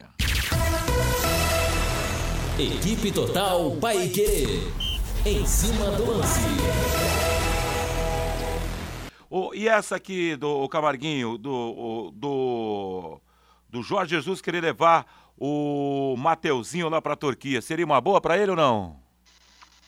[2.59, 4.59] Equipe Total Paique.
[5.25, 6.41] Em cima do lance.
[9.29, 13.21] Oh, e essa aqui do Camarguinho, do, do,
[13.69, 15.05] do Jorge Jesus querer levar
[15.37, 18.97] o Mateuzinho lá para a Turquia, seria uma boa para ele ou não?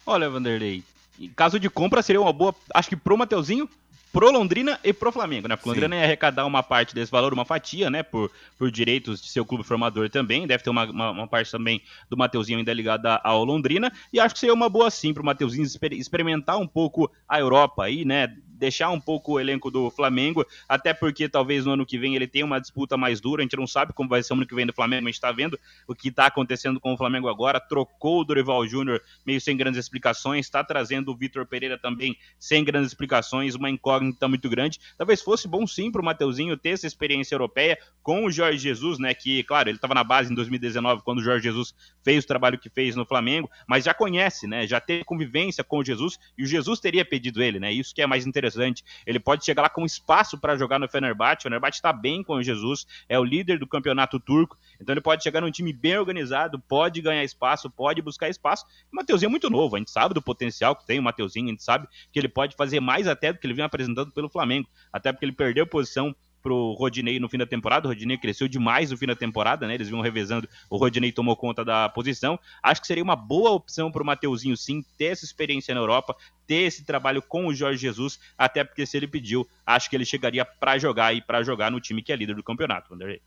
[0.06, 0.84] Olha, Vanderlei,
[1.20, 3.70] em caso de compra seria uma boa, acho que pro Mateuzinho,
[4.12, 5.56] pro Londrina e pro Flamengo, né?
[5.56, 8.04] Porque o Londrina ia arrecadar uma parte desse valor, uma fatia, né?
[8.04, 10.48] Por, por direitos de seu clube formador também.
[10.48, 13.92] Deve ter uma, uma, uma parte também do Mateuzinho ainda ligada ao Londrina.
[14.12, 17.84] E acho que seria uma boa sim pro Mateuzinho exper experimentar um pouco a Europa
[17.84, 18.36] aí, né?
[18.58, 22.28] Deixar um pouco o elenco do Flamengo, até porque talvez no ano que vem ele
[22.28, 24.56] tenha uma disputa mais dura, a gente não sabe como vai ser o ano que
[24.56, 27.60] vem do Flamengo, a gente está vendo o que está acontecendo com o Flamengo agora,
[27.60, 32.64] trocou o Dorival Júnior meio sem grandes explicações, está trazendo o Vitor Pereira também sem
[32.64, 36.88] grandes explicações, uma incógnita muito grande, talvez fosse bom sim para o Mateuzinho ter essa
[36.88, 41.04] experiência europeia com o Jorge Jesus, né, que claro, ele estava na base em 2019
[41.04, 44.66] quando o Jorge Jesus fez o trabalho que fez no Flamengo, mas já conhece, né,
[44.66, 48.02] já teve convivência com o Jesus e o Jesus teria pedido ele, né, isso que
[48.02, 48.84] é mais interessante interessante.
[49.06, 51.40] Ele pode chegar lá com espaço para jogar no Fenerbahçe.
[51.40, 55.02] O Fenerbahçe está bem com o Jesus, é o líder do campeonato turco, então ele
[55.02, 58.66] pode chegar num time bem organizado, pode ganhar espaço, pode buscar espaço.
[58.92, 61.52] O Mateuzinho é muito novo, a gente sabe do potencial que tem o Mateuzinho, a
[61.52, 64.68] gente sabe que ele pode fazer mais até do que ele vem apresentando pelo Flamengo,
[64.92, 67.88] até porque ele perdeu posição pro Rodinei no fim da temporada.
[67.88, 69.76] O Rodinei cresceu demais no fim da temporada, né?
[69.76, 72.40] Eles vinham revezando, o Rodinei tomou conta da posição.
[72.62, 76.64] Acho que seria uma boa opção pro Mateuzinho, sim, ter essa experiência na Europa, ter
[76.64, 80.46] esse trabalho com o Jorge Jesus, até porque se ele pediu, acho que ele chegaria
[80.46, 83.22] para jogar e para jogar no time que é líder do campeonato, Vanderlei.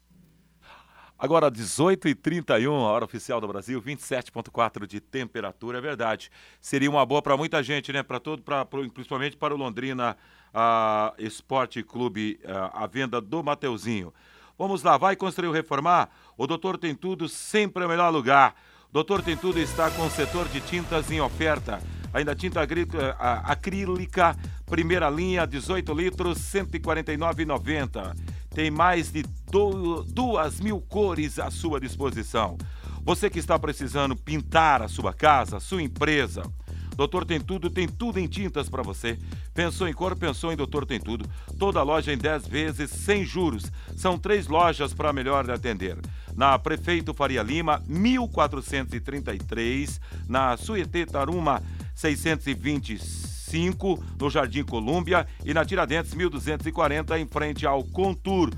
[1.21, 6.31] Agora, 18h31, a hora oficial do Brasil, 27,4 de temperatura, é verdade.
[6.63, 8.03] Seria uma boa para muita gente, né?
[8.03, 10.17] Para todo, pra, principalmente para o Londrina
[10.55, 14.13] a Esporte Clube, a, a venda do Mateuzinho.
[14.59, 16.11] Vamos lá, vai construir ou reformar?
[16.37, 18.55] O Doutor Tem Tudo sempre é o melhor lugar.
[18.93, 21.81] Doutor Tem Tudo está com o setor de tintas em oferta.
[22.13, 22.61] Ainda tinta
[23.19, 24.37] a- acrílica,
[24.67, 28.15] primeira linha, 18 litros, 149,90.
[28.53, 29.23] Tem mais de
[30.13, 32.59] duas mil cores à sua disposição.
[33.03, 36.43] Você que está precisando pintar a sua casa, a sua empresa,
[37.01, 39.19] Doutor Tem Tudo tem tudo em tintas para você.
[39.55, 41.25] Pensou em cor, pensou em Doutor Tem Tudo.
[41.59, 43.73] Toda loja em 10 vezes, sem juros.
[43.97, 45.97] São três lojas para melhor atender.
[46.37, 49.99] Na Prefeito Faria Lima, 1433.
[50.29, 51.63] Na Suetê Taruma,
[51.95, 54.05] 625.
[54.21, 55.27] No Jardim Colúmbia.
[55.43, 58.51] E na Tiradentes, 1240, em frente ao Contour.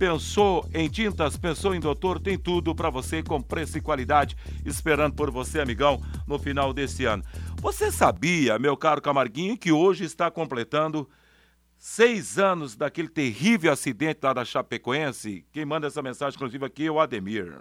[0.00, 5.12] Pensou em tintas, pensou em doutor, tem tudo para você com preço e qualidade, esperando
[5.12, 7.22] por você, amigão, no final desse ano.
[7.60, 11.06] Você sabia, meu caro Camarguinho, que hoje está completando
[11.76, 15.44] seis anos daquele terrível acidente lá da Chapecoense?
[15.52, 17.54] Quem manda essa mensagem, inclusive, aqui é o Ademir.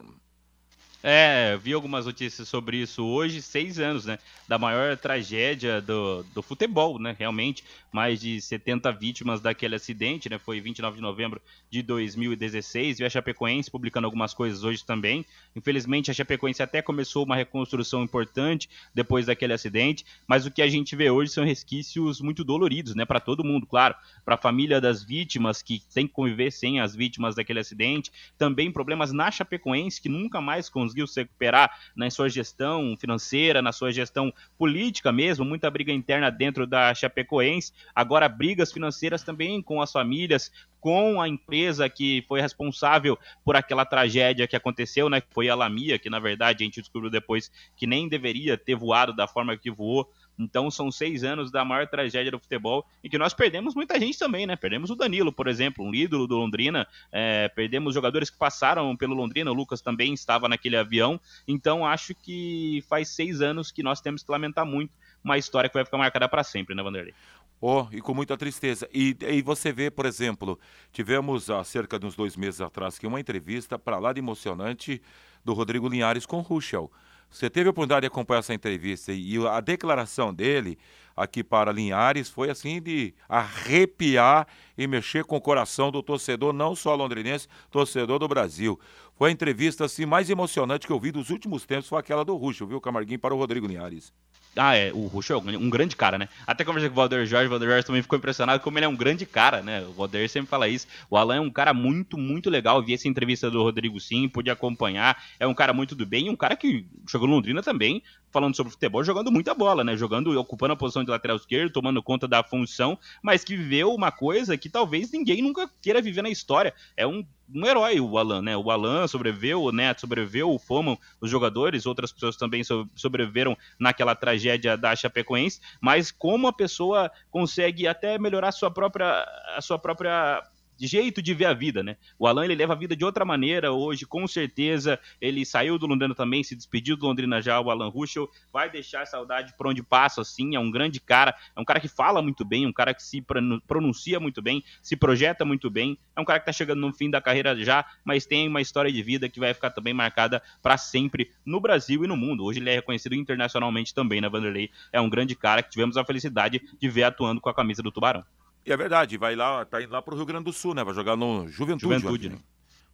[1.02, 4.20] É, vi algumas notícias sobre isso hoje, seis anos, né?
[4.50, 7.16] Da maior tragédia do, do futebol, né?
[7.18, 10.38] Realmente, mais de 70 vítimas daquele acidente, né?
[10.38, 13.00] Foi 29 de novembro de 2016.
[13.00, 15.26] E a Chapecoense publicando algumas coisas hoje também.
[15.56, 20.68] Infelizmente, a Chapecoense até começou uma reconstrução importante depois daquele acidente, mas o que a
[20.68, 23.06] gente vê hoje são resquícios muito doloridos, né?
[23.06, 23.96] Para todo mundo, claro.
[24.26, 28.12] Para a família das vítimas, que tem que conviver sem as vítimas daquele acidente.
[28.38, 33.72] Também problemas na Chapecoense, que nunca mais conseguiu se recuperar na sua gestão financeira, na
[33.72, 39.82] sua gestão política mesmo, muita briga interna dentro da Chapecoense, agora brigas financeiras também com
[39.82, 45.50] as famílias, com a empresa que foi responsável por aquela tragédia que aconteceu, né, foi
[45.50, 49.28] a Lamia, que na verdade a gente descobriu depois que nem deveria ter voado da
[49.28, 53.34] forma que voou, então são seis anos da maior tragédia do futebol e que nós
[53.34, 54.56] perdemos muita gente também, né?
[54.56, 56.88] Perdemos o Danilo, por exemplo, um ídolo do Londrina.
[57.12, 59.52] É, perdemos jogadores que passaram pelo Londrina.
[59.52, 61.20] O Lucas também estava naquele avião.
[61.48, 65.74] Então acho que faz seis anos que nós temos que lamentar muito uma história que
[65.74, 67.14] vai ficar marcada para sempre, né, Vanderlei?
[67.62, 68.88] Oh, e com muita tristeza.
[68.94, 70.58] E, e você vê, por exemplo,
[70.94, 75.02] tivemos há cerca de uns dois meses atrás aqui uma entrevista para lá de emocionante
[75.44, 76.90] do Rodrigo Linhares com o Ruschel.
[77.30, 80.78] Você teve a oportunidade de acompanhar essa entrevista e a declaração dele
[81.16, 86.76] aqui para Linhares foi assim de arrepiar e mexer com o coração do torcedor, não
[86.76, 88.80] só londrinense, torcedor do Brasil.
[89.16, 92.36] Foi a entrevista assim mais emocionante que eu vi dos últimos tempos, foi aquela do
[92.36, 94.14] Ruxo, viu, Camarguinho, para o Rodrigo Linhares.
[94.56, 96.28] Ah, é, o Russo é um grande cara, né?
[96.46, 98.90] Até conversei com o Valder Jorge, o Valder Jorge também ficou impressionado como ele é
[98.90, 99.82] um grande cara, né?
[99.84, 100.88] O Valder sempre fala isso.
[101.10, 102.84] O Alan é um cara muito, muito legal.
[102.84, 105.22] Vi essa entrevista do Rodrigo sim, pude acompanhar.
[105.40, 108.56] É um cara muito do bem e um cara que jogou no Londrina também, falando
[108.56, 109.96] sobre futebol, jogando muita bola, né?
[109.96, 114.12] Jogando, ocupando a posição de lateral esquerdo, tomando conta da função, mas que viveu uma
[114.12, 116.74] coisa que talvez ninguém nunca queira viver na história.
[116.96, 118.56] É um um herói o Alan, né?
[118.56, 122.62] O Alan sobreviveu, o Neto sobreviveu, o Foman, os jogadores, outras pessoas também
[122.96, 129.26] sobreviveram naquela tragédia da Chapecoense, mas como a pessoa consegue até melhorar a sua própria
[129.56, 130.44] a sua própria
[130.88, 131.98] jeito de ver a vida, né?
[132.18, 135.00] O Alan ele leva a vida de outra maneira hoje, com certeza.
[135.20, 138.30] Ele saiu do Londrina também, se despediu do Londrina já, o Alan Ruschel.
[138.52, 140.56] Vai deixar saudade por onde passa, assim.
[140.56, 143.24] É um grande cara, é um cara que fala muito bem, um cara que se
[143.68, 145.98] pronuncia muito bem, se projeta muito bem.
[146.16, 148.92] É um cara que tá chegando no fim da carreira já, mas tem uma história
[148.92, 152.44] de vida que vai ficar também marcada para sempre no Brasil e no mundo.
[152.44, 154.70] Hoje ele é reconhecido internacionalmente também, né, Vanderlei?
[154.92, 157.92] É um grande cara que tivemos a felicidade de ver atuando com a camisa do
[157.92, 158.24] Tubarão.
[158.66, 160.84] E é verdade, vai lá, tá indo lá pro Rio Grande do Sul, né?
[160.84, 161.94] Vai jogar no Juventude.
[161.96, 162.40] Juventude, né?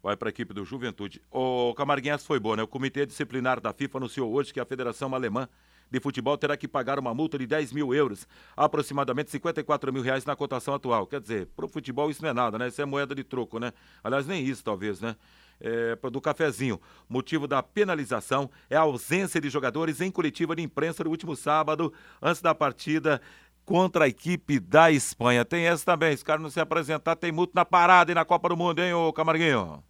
[0.02, 1.22] Vai para a equipe do Juventude.
[1.32, 2.64] O Camarguinhas foi bom, né?
[2.64, 5.50] O Comitê Disciplinar da FIFA anunciou hoje que a Federação Alemã
[5.90, 10.26] de Futebol terá que pagar uma multa de 10 mil euros, aproximadamente 54 mil reais
[10.26, 11.08] na cotação atual.
[11.08, 12.68] Quer dizer, pro futebol isso não é nada, né?
[12.68, 13.72] Isso é moeda de troco, né?
[14.04, 15.16] Aliás, nem isso, talvez, né?
[15.60, 16.82] É, do cafezinho.
[17.08, 21.94] Motivo da penalização é a ausência de jogadores em coletiva de imprensa no último sábado,
[22.22, 23.22] antes da partida
[23.66, 25.44] contra a equipe da Espanha.
[25.44, 28.24] Tem essa também, se o cara não se apresentar, tem multa na parada e na
[28.24, 29.84] Copa do Mundo, hein, ô Camarguinho?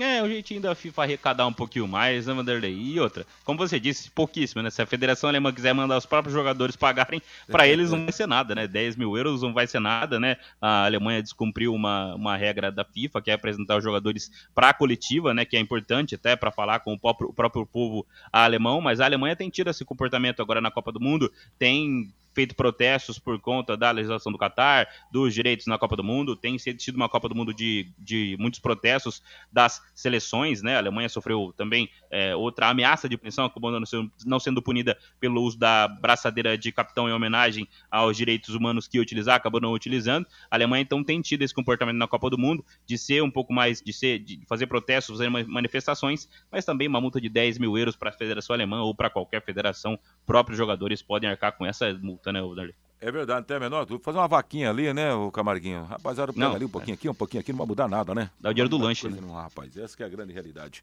[0.00, 2.74] É, o jeitinho da FIFA arrecadar um pouquinho mais, né, Vanderlei?
[2.74, 4.68] E outra, como você disse, pouquíssimo, né?
[4.68, 8.26] Se a Federação Alemã quiser mandar os próprios jogadores pagarem, para eles não vai ser
[8.26, 8.66] nada, né?
[8.66, 10.36] 10 mil euros não vai ser nada, né?
[10.60, 14.74] A Alemanha descumpriu uma, uma regra da FIFA, que é apresentar os jogadores para a
[14.74, 15.44] coletiva, né?
[15.44, 19.04] Que é importante até para falar com o próprio, o próprio povo alemão, mas a
[19.04, 23.76] Alemanha tem tido esse comportamento agora na Copa do Mundo, tem feito protestos por conta
[23.76, 26.36] da legislação do Catar, dos direitos na Copa do Mundo.
[26.36, 30.76] Tem sido uma Copa do Mundo de, de muitos protestos das seleções, né?
[30.76, 34.98] A Alemanha sofreu também é, outra ameaça de punição, acabou não sendo, não sendo punida
[35.20, 39.60] pelo uso da braçadeira de capitão em homenagem aos direitos humanos que ia utilizar, acabou
[39.60, 40.26] não utilizando.
[40.50, 43.52] A Alemanha então tem tido esse comportamento na Copa do Mundo de ser um pouco
[43.52, 47.76] mais, de ser, de fazer protestos, fazer manifestações, mas também uma multa de 10 mil
[47.78, 49.98] euros para a Federação Alemã ou para qualquer federação.
[50.26, 52.74] Próprios jogadores podem arcar com essa multa, né, Darley?
[53.00, 54.04] É verdade, não tem a menor dúvida.
[54.04, 55.84] Fazer uma vaquinha ali, né, o Camarguinho?
[55.84, 56.96] Rapaziada, pega não, ali um pouquinho é.
[56.96, 58.30] aqui, um pouquinho aqui, não vai mudar nada, né?
[58.40, 59.18] Dá o dinheiro do lanche, né?
[59.20, 60.82] Não, rapaz, essa é a grande realidade.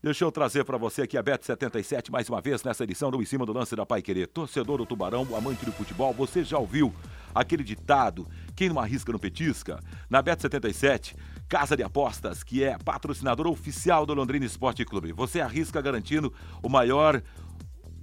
[0.00, 3.24] Deixa eu trazer para você aqui a Bet77 mais uma vez nessa edição do Em
[3.24, 4.28] Cima do Lance da Pai Querer.
[4.28, 6.94] Torcedor do Tubarão, amante do futebol, você já ouviu
[7.34, 9.80] aquele ditado: quem não arrisca não petisca?
[10.08, 11.16] Na Bet77,
[11.48, 15.12] casa de apostas, que é patrocinador oficial do Londrina Esporte Clube.
[15.12, 17.20] Você arrisca garantindo o maior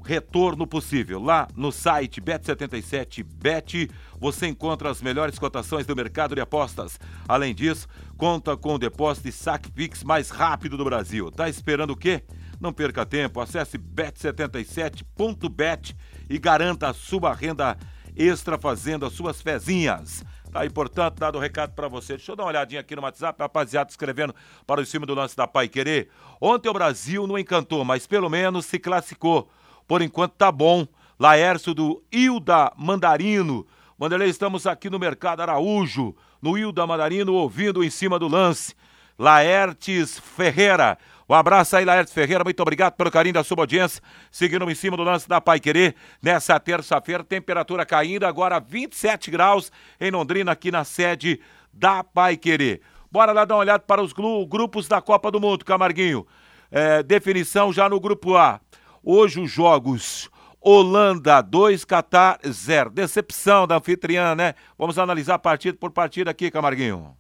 [0.06, 1.22] retorno possível.
[1.22, 3.90] Lá no site Bet77Bet
[4.20, 7.00] você encontra as melhores cotações do mercado de apostas.
[7.28, 11.32] Além disso, conta com o depósito e saque Pix mais rápido do Brasil.
[11.32, 12.24] Tá esperando o quê?
[12.62, 15.96] Não perca tempo, acesse bet77.bet
[16.30, 17.78] e garanta a sua renda
[18.16, 20.24] extra fazendo as suas fezinhas.
[20.52, 22.16] Tá aí, portanto, dado o recado para você.
[22.16, 24.34] Deixa eu dar uma olhadinha aqui no WhatsApp, rapaziada escrevendo
[24.66, 26.08] para o cima do lance da Pai Querer.
[26.40, 29.52] Ontem o Brasil não encantou, mas pelo menos se classificou.
[29.88, 30.88] Por enquanto tá bom.
[31.20, 33.66] Laércio do Hilda Mandarino.
[33.98, 38.76] Vanderlei, estamos aqui no Mercado Araújo, no Hilda Mandarino, ouvindo em cima do lance.
[39.18, 40.98] Laertes Ferreira.
[41.28, 42.44] Um abraço aí, Laertes Ferreira.
[42.44, 44.04] Muito obrigado pelo carinho da sua audiência.
[44.30, 45.96] Seguindo em cima do lance da Pai Querer.
[46.22, 51.40] Nessa terça-feira, temperatura caindo, agora 27 graus em Londrina, aqui na sede
[51.72, 52.82] da Pai Querer.
[53.10, 56.28] Bora lá dar uma olhada para os grupos da Copa do Mundo, Camarguinho.
[56.70, 58.60] É, definição já no grupo A.
[59.08, 62.90] Hoje os jogos Holanda 2, Catar 0.
[62.90, 64.56] Decepção da anfitriã, né?
[64.80, 67.16] Vamos analisar partido por partido aqui, Camarguinho.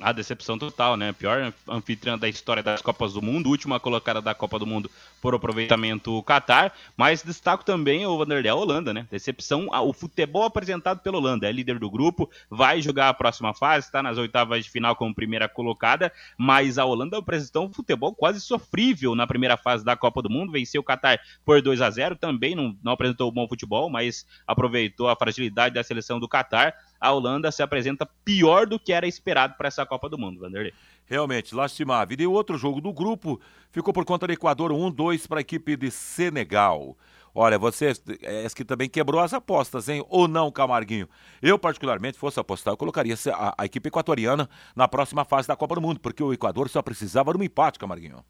[0.00, 1.12] A decepção total, né?
[1.12, 4.90] Pior anfitriã da história das Copas do Mundo, última colocada da Copa do Mundo
[5.24, 9.06] por aproveitamento Qatar, mas destaco também o Vanderlei a Holanda, né?
[9.10, 13.86] Decepção, o futebol apresentado pela Holanda, é líder do grupo, vai jogar a próxima fase,
[13.86, 18.38] está nas oitavas de final como primeira colocada, mas a Holanda apresentou um futebol quase
[18.38, 22.16] sofrível na primeira fase da Copa do Mundo, venceu o Qatar por 2 a 0
[22.16, 27.12] também não, não apresentou bom futebol, mas aproveitou a fragilidade da seleção do Qatar a
[27.12, 30.72] Holanda se apresenta pior do que era esperado para essa Copa do Mundo, Vanderlei.
[31.06, 32.16] Realmente, lastimável.
[32.18, 33.40] E o outro jogo do grupo
[33.70, 36.96] ficou por conta do Equador 1-2 para a equipe de Senegal.
[37.34, 40.04] Olha, você é que também quebrou as apostas, hein?
[40.08, 41.08] Ou não, Camarguinho?
[41.42, 45.74] Eu, particularmente, fosse apostar, eu colocaria a, a equipe equatoriana na próxima fase da Copa
[45.74, 48.24] do Mundo, porque o Equador só precisava de um empate, Camarguinho.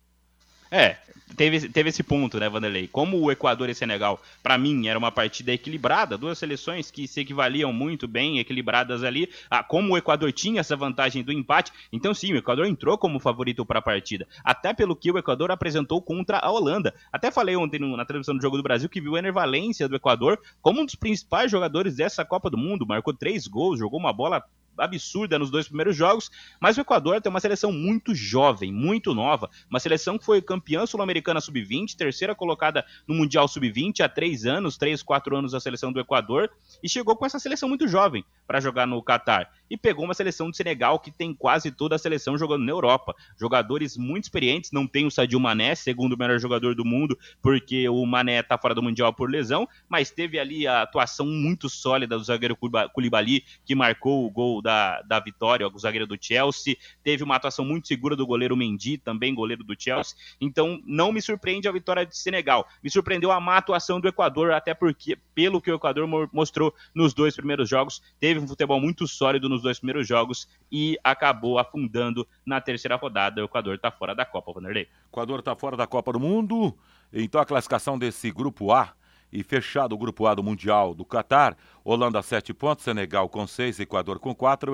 [0.76, 0.96] É,
[1.36, 2.88] teve, teve esse ponto, né, Vanderlei?
[2.88, 7.20] Como o Equador e Senegal, para mim, era uma partida equilibrada, duas seleções que se
[7.20, 9.30] equivaliam muito bem, equilibradas ali.
[9.48, 13.20] Ah, como o Equador tinha essa vantagem do empate, então sim, o Equador entrou como
[13.20, 14.26] favorito para a partida.
[14.42, 16.92] Até pelo que o Equador apresentou contra a Holanda.
[17.12, 19.94] Até falei ontem na transmissão do Jogo do Brasil que viu o Ener Valência do
[19.94, 22.84] Equador como um dos principais jogadores dessa Copa do Mundo.
[22.84, 24.42] Marcou três gols, jogou uma bola
[24.78, 29.50] absurda nos dois primeiros jogos, mas o Equador tem uma seleção muito jovem, muito nova,
[29.68, 34.76] uma seleção que foi campeã sul-americana sub-20, terceira colocada no Mundial sub-20 há três anos,
[34.76, 36.50] três, quatro anos a seleção do Equador,
[36.82, 39.50] e chegou com essa seleção muito jovem para jogar no Catar.
[39.70, 43.14] E pegou uma seleção de Senegal que tem quase toda a seleção jogando na Europa.
[43.38, 48.04] Jogadores muito experientes, não tem o Sadio Mané, segundo melhor jogador do mundo, porque o
[48.04, 52.24] Mané está fora do Mundial por lesão, mas teve ali a atuação muito sólida do
[52.24, 52.56] zagueiro
[52.92, 56.76] Koulibaly, que marcou o gol da, da vitória, o zagueiro do Chelsea.
[57.02, 60.16] Teve uma atuação muito segura do goleiro Mendy, também goleiro do Chelsea.
[60.40, 62.66] Então, não me surpreende a vitória de Senegal.
[62.82, 67.14] Me surpreendeu a má atuação do Equador, até porque, pelo que o Equador mostrou nos
[67.14, 72.26] dois primeiros jogos, teve um futebol muito sólido nos dois primeiros jogos e acabou afundando
[72.44, 73.40] na terceira rodada.
[73.40, 74.88] O Equador está fora da Copa, Vanderlei.
[75.08, 76.76] Equador está fora da Copa do Mundo.
[77.12, 78.92] Então a classificação desse grupo A
[79.32, 83.80] e fechado o grupo A do Mundial do Catar, Holanda 7 pontos, Senegal com 6,
[83.80, 84.72] Equador com 4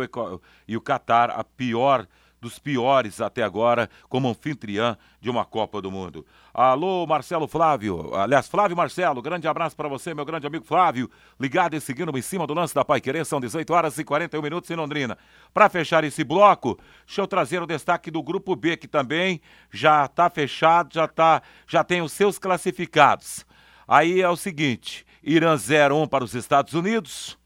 [0.69, 2.07] e o Catar a pior
[2.41, 6.25] dos piores até agora como anfitriã de uma Copa do Mundo.
[6.53, 8.15] Alô, Marcelo Flávio.
[8.15, 11.11] Aliás, Flávio Marcelo, grande abraço para você, meu grande amigo Flávio.
[11.39, 14.43] Ligado e seguindo em cima do lance da Pai Querer, são 18 horas e 41
[14.43, 15.19] minutos em Londrina.
[15.53, 20.07] Para fechar esse bloco, deixa eu trazer o destaque do grupo B, que também já
[20.07, 23.45] está fechado, já, tá, já tem os seus classificados.
[23.87, 27.39] Aí é o seguinte: Irã 0-1 para os Estados Unidos.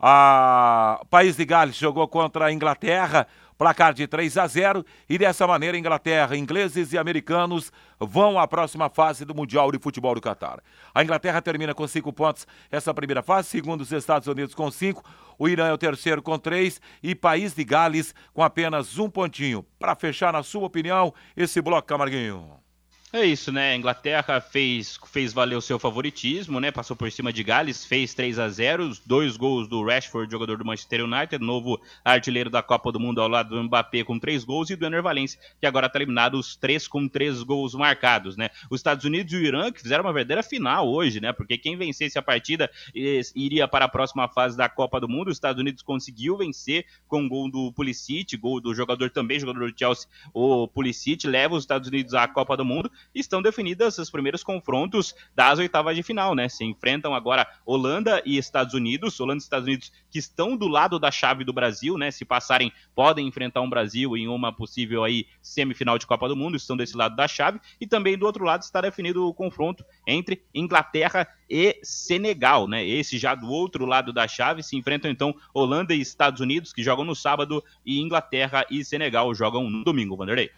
[0.00, 3.26] A País de Gales jogou contra a Inglaterra,
[3.58, 8.88] placar de 3 a 0 e dessa maneira Inglaterra, ingleses e americanos vão à próxima
[8.88, 10.62] fase do Mundial de Futebol do Catar.
[10.94, 15.02] A Inglaterra termina com cinco pontos essa primeira fase, segundo os Estados Unidos com cinco,
[15.36, 19.66] o Irã é o terceiro com três e País de Gales com apenas um pontinho.
[19.78, 22.67] Para fechar, na sua opinião, esse bloco, Camarguinho.
[23.10, 23.72] É isso, né?
[23.72, 26.70] A Inglaterra fez, fez valer o seu favoritismo, né?
[26.70, 30.64] Passou por cima de Gales, fez 3 a 0 dois gols do Rashford, jogador do
[30.64, 34.68] Manchester United, novo artilheiro da Copa do Mundo ao lado do Mbappé com três gols,
[34.68, 38.50] e do Ener Valencia, que agora está eliminado os três com três gols marcados, né?
[38.70, 41.32] Os Estados Unidos e o Irã que fizeram uma verdadeira final hoje, né?
[41.32, 45.28] Porque quem vencesse a partida iria para a próxima fase da Copa do Mundo.
[45.28, 49.78] Os Estados Unidos conseguiu vencer com gol do Pulisic, gol do jogador também, jogador do
[49.78, 54.42] Chelsea, o Pulisic, leva os Estados Unidos à Copa do Mundo estão definidas os primeiros
[54.42, 56.48] confrontos das oitavas de final, né?
[56.48, 60.98] Se enfrentam agora Holanda e Estados Unidos, Holanda e Estados Unidos que estão do lado
[60.98, 62.10] da chave do Brasil, né?
[62.10, 66.56] Se passarem, podem enfrentar um Brasil em uma possível aí semifinal de Copa do Mundo,
[66.56, 70.42] estão desse lado da chave, e também do outro lado está definido o confronto entre
[70.54, 72.86] Inglaterra e Senegal, né?
[72.86, 76.82] Esse já do outro lado da chave se enfrentam então Holanda e Estados Unidos, que
[76.82, 80.50] jogam no sábado, e Inglaterra e Senegal jogam no domingo, Vanderlei.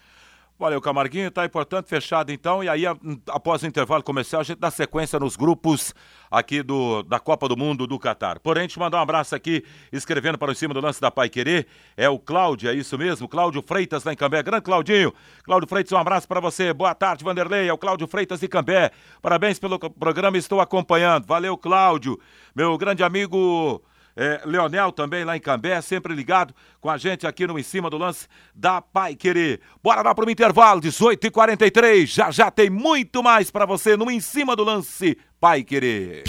[0.60, 1.30] Valeu, Camarguinho.
[1.30, 2.62] Tá importante, fechado então.
[2.62, 2.84] E aí,
[3.30, 5.94] após o intervalo comercial, a gente dá sequência nos grupos
[6.30, 8.38] aqui do, da Copa do Mundo do Catar.
[8.38, 11.66] Porém, te mandar um abraço aqui, escrevendo para o cima do lance da Pai Querer.
[11.96, 13.26] É o Cláudio, é isso mesmo?
[13.26, 14.42] Cláudio Freitas lá em Cambé.
[14.42, 15.14] Grande Claudinho.
[15.44, 16.74] Cláudio Freitas, um abraço para você.
[16.74, 17.66] Boa tarde, Vanderlei.
[17.66, 18.90] É o Cláudio Freitas de Cambé.
[19.22, 21.24] Parabéns pelo programa, estou acompanhando.
[21.26, 22.20] Valeu, Cláudio.
[22.54, 23.82] Meu grande amigo.
[24.16, 27.88] É, Leonel também lá em Cambé, sempre ligado com a gente aqui no Em Cima
[27.88, 29.60] do Lance da Pai Querer.
[29.82, 32.06] Bora lá para o intervalo, 18h43.
[32.06, 36.24] Já já tem muito mais para você no Em Cima do Lance Pai Querer.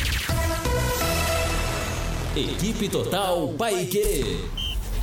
[2.35, 4.39] Equipe Total Pai Querer.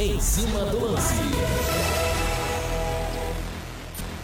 [0.00, 2.07] Em cima do lance.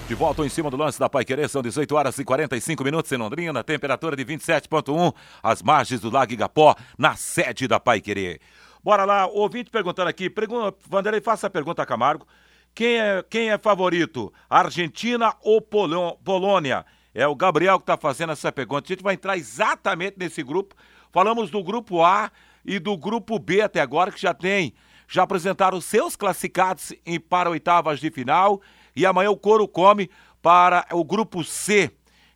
[0.06, 3.10] De volta em cima do lance da Pai Querer, são 18 horas e 45 minutos
[3.10, 8.38] em Londrina, temperatura de 27,1, às margens do Lago Igapó, na sede da Pai Querer.
[8.82, 12.26] Bora lá, ouvinte perguntando aqui, pergunta, Vanderlei, faça a pergunta a Camargo.
[12.74, 16.84] Quem é, quem é favorito, Argentina ou Polônia?
[17.14, 18.84] É o Gabriel que está fazendo essa pergunta.
[18.86, 20.74] A gente vai entrar exatamente nesse grupo.
[21.12, 22.30] Falamos do grupo A
[22.62, 24.74] e do grupo B até agora, que já tem,
[25.08, 28.60] já apresentaram seus classificados em, para oitavas de final
[28.94, 31.90] e amanhã o couro come para o grupo C.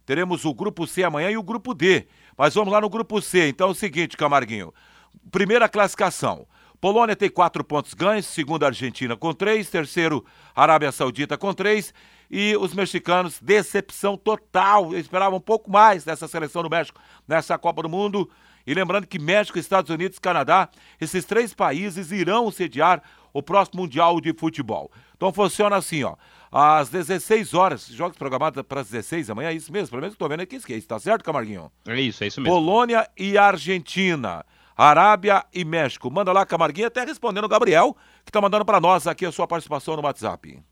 [0.07, 2.07] Teremos o grupo C amanhã e o grupo D.
[2.37, 3.49] Mas vamos lá no grupo C.
[3.49, 4.73] Então é o seguinte, Camarguinho.
[5.31, 6.47] Primeira classificação.
[6.81, 11.93] Polônia tem quatro pontos ganhos, segundo a Argentina com três, terceiro Arábia Saudita com três
[12.31, 14.93] e os mexicanos, decepção total.
[14.93, 18.31] Eu esperava um pouco mais dessa seleção do México nessa Copa do Mundo.
[18.67, 20.69] E lembrando que México, Estados Unidos, Canadá,
[21.01, 23.03] esses três países irão sediar
[23.33, 24.91] o próximo Mundial de Futebol.
[25.17, 26.15] Então funciona assim, ó
[26.51, 27.87] às 16 horas.
[27.89, 29.91] Jogos programados para as 16 amanhã, é isso mesmo?
[29.91, 31.71] Pelo menos estou vendo aqui está certo, Camarguinho?
[31.87, 32.55] É isso, é isso mesmo.
[32.55, 34.45] Polônia e Argentina.
[34.77, 36.09] Arábia e México.
[36.09, 39.47] Manda lá, Camarguinho, até respondendo o Gabriel, que está mandando para nós aqui a sua
[39.47, 40.63] participação no WhatsApp.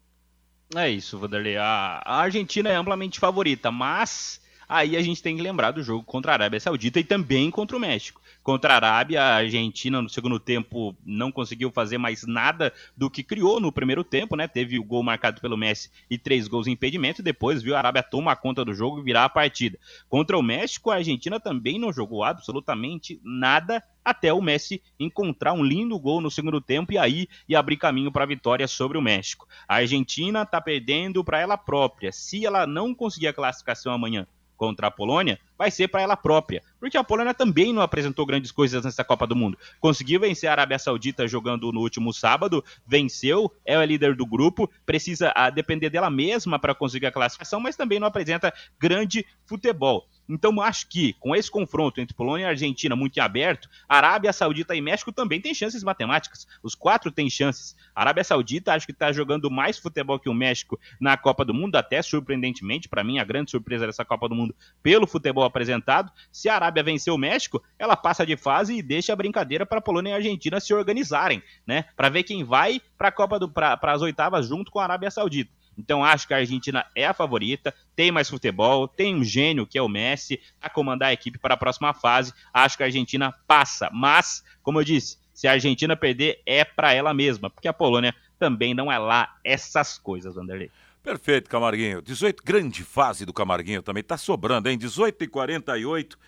[0.74, 1.56] É isso, Vanderlei.
[1.56, 6.32] A Argentina é amplamente favorita, mas aí a gente tem que lembrar do jogo contra
[6.32, 9.20] a Arábia Saudita e também contra o México contra a Arábia.
[9.20, 14.04] A Argentina, no segundo tempo, não conseguiu fazer mais nada do que criou no primeiro
[14.04, 14.46] tempo, né?
[14.46, 17.24] Teve o gol marcado pelo Messi e três gols em impedimento.
[17.24, 19.76] Depois viu a Arábia tomar conta do jogo e virar a partida.
[20.08, 25.64] Contra o México, a Argentina também não jogou absolutamente nada até o Messi encontrar um
[25.64, 29.02] lindo gol no segundo tempo e aí e abrir caminho para a vitória sobre o
[29.02, 29.48] México.
[29.66, 32.12] A Argentina está perdendo para ela própria.
[32.12, 34.24] Se ela não conseguir a classificação amanhã
[34.56, 36.62] contra a Polônia, vai ser para ela própria.
[36.80, 39.58] Porque a Polônia também não apresentou grandes coisas nessa Copa do Mundo.
[39.80, 44.70] Conseguiu vencer a Arábia Saudita jogando no último sábado, venceu, é o líder do grupo,
[44.84, 50.06] precisa ah, depender dela mesma para conseguir a classificação, mas também não apresenta grande futebol.
[50.28, 54.80] Então, acho que com esse confronto entre Polônia e Argentina muito aberto, Arábia Saudita e
[54.80, 56.46] México também têm chances matemáticas.
[56.62, 57.76] Os quatro têm chances.
[57.94, 61.54] A Arábia Saudita acho que está jogando mais futebol que o México na Copa do
[61.54, 66.10] Mundo, até surpreendentemente, para mim, a grande surpresa dessa Copa do Mundo pelo futebol apresentado.
[66.30, 69.80] Se a Arábia vencer o México, ela passa de fase e deixa a brincadeira para
[69.80, 71.84] Polônia e Argentina se organizarem, né?
[71.96, 75.10] Para ver quem vai para a Copa do para as oitavas junto com a Arábia
[75.10, 75.50] Saudita.
[75.76, 79.78] Então acho que a Argentina é a favorita, tem mais futebol, tem um gênio que
[79.78, 82.32] é o Messi a comandar a equipe para a próxima fase.
[82.52, 86.92] Acho que a Argentina passa, mas como eu disse, se a Argentina perder é para
[86.92, 90.70] ela mesma, porque a Polônia também não é lá essas coisas, Vanderlei.
[91.02, 92.02] Perfeito, Camarguinho.
[92.02, 94.02] 18, grande fase do Camarguinho também.
[94.02, 94.76] Tá sobrando, hein?
[94.76, 96.18] 18 e 48.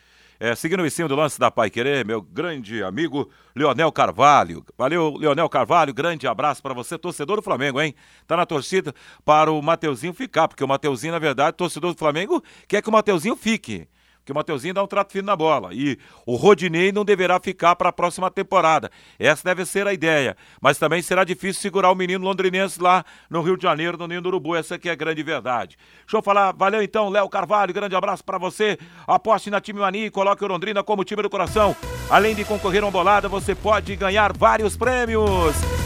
[0.40, 4.64] É, seguindo em cima do lance da Pai Querer, meu grande amigo Leonel Carvalho.
[4.78, 7.92] Valeu, Leonel Carvalho, grande abraço para você, torcedor do Flamengo, hein?
[8.24, 12.40] Tá na torcida para o Mateuzinho ficar, porque o Mateuzinho, na verdade, torcedor do Flamengo,
[12.68, 13.88] quer que o Mateuzinho fique
[14.28, 15.70] que o Mateuzinho dá um trato fino na bola.
[15.72, 18.90] E o Rodinei não deverá ficar para a próxima temporada.
[19.18, 20.36] Essa deve ser a ideia.
[20.60, 24.20] Mas também será difícil segurar o menino londrinense lá no Rio de Janeiro, no Ninho
[24.20, 24.54] do Urubu.
[24.54, 25.78] Essa aqui é a grande verdade.
[26.00, 28.78] Deixa eu falar, valeu então, Léo Carvalho, grande abraço para você.
[29.06, 31.74] Aposte na Time Mania e coloque o Londrina como time do coração.
[32.10, 35.77] Além de concorrer a uma bolada, você pode ganhar vários prêmios.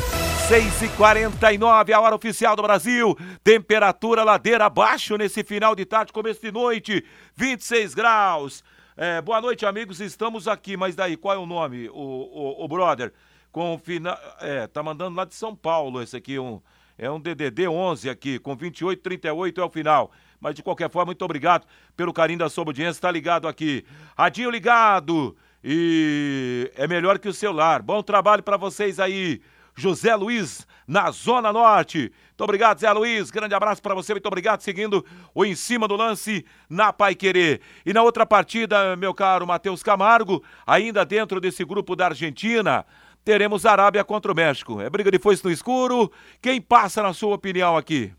[0.49, 3.16] 6 e 49 a hora oficial do Brasil.
[3.45, 7.05] Temperatura ladeira abaixo nesse final de tarde, começo de noite,
[7.36, 8.64] 26 graus.
[8.97, 10.01] É, boa noite, amigos.
[10.01, 13.12] Estamos aqui, mas daí, qual é o nome, o, o, o brother?
[13.51, 14.18] Com final.
[14.40, 16.61] É, tá mandando lá de São Paulo esse aqui, um,
[16.99, 20.11] é um DDD 11 aqui, com 28, 38 é o final.
[20.40, 21.66] Mas de qualquer forma, muito obrigado
[21.97, 23.01] pelo carinho da sua audiência.
[23.01, 23.84] Tá ligado aqui.
[24.18, 25.36] Radinho ligado.
[25.62, 27.80] E é melhor que o celular.
[27.80, 29.40] Bom trabalho para vocês aí.
[29.75, 32.12] José Luiz, na Zona Norte.
[32.31, 33.31] Muito obrigado, Zé Luiz.
[33.31, 34.12] Grande abraço para você.
[34.12, 34.61] Muito obrigado.
[34.61, 35.05] Seguindo
[35.35, 37.61] o em cima do lance na Pai Querer.
[37.87, 42.85] E na outra partida, meu caro Matheus Camargo, ainda dentro desse grupo da Argentina,
[43.25, 44.81] teremos Arábia contra o México.
[44.81, 46.11] É briga de foice no escuro.
[46.41, 48.12] Quem passa, na sua opinião, aqui?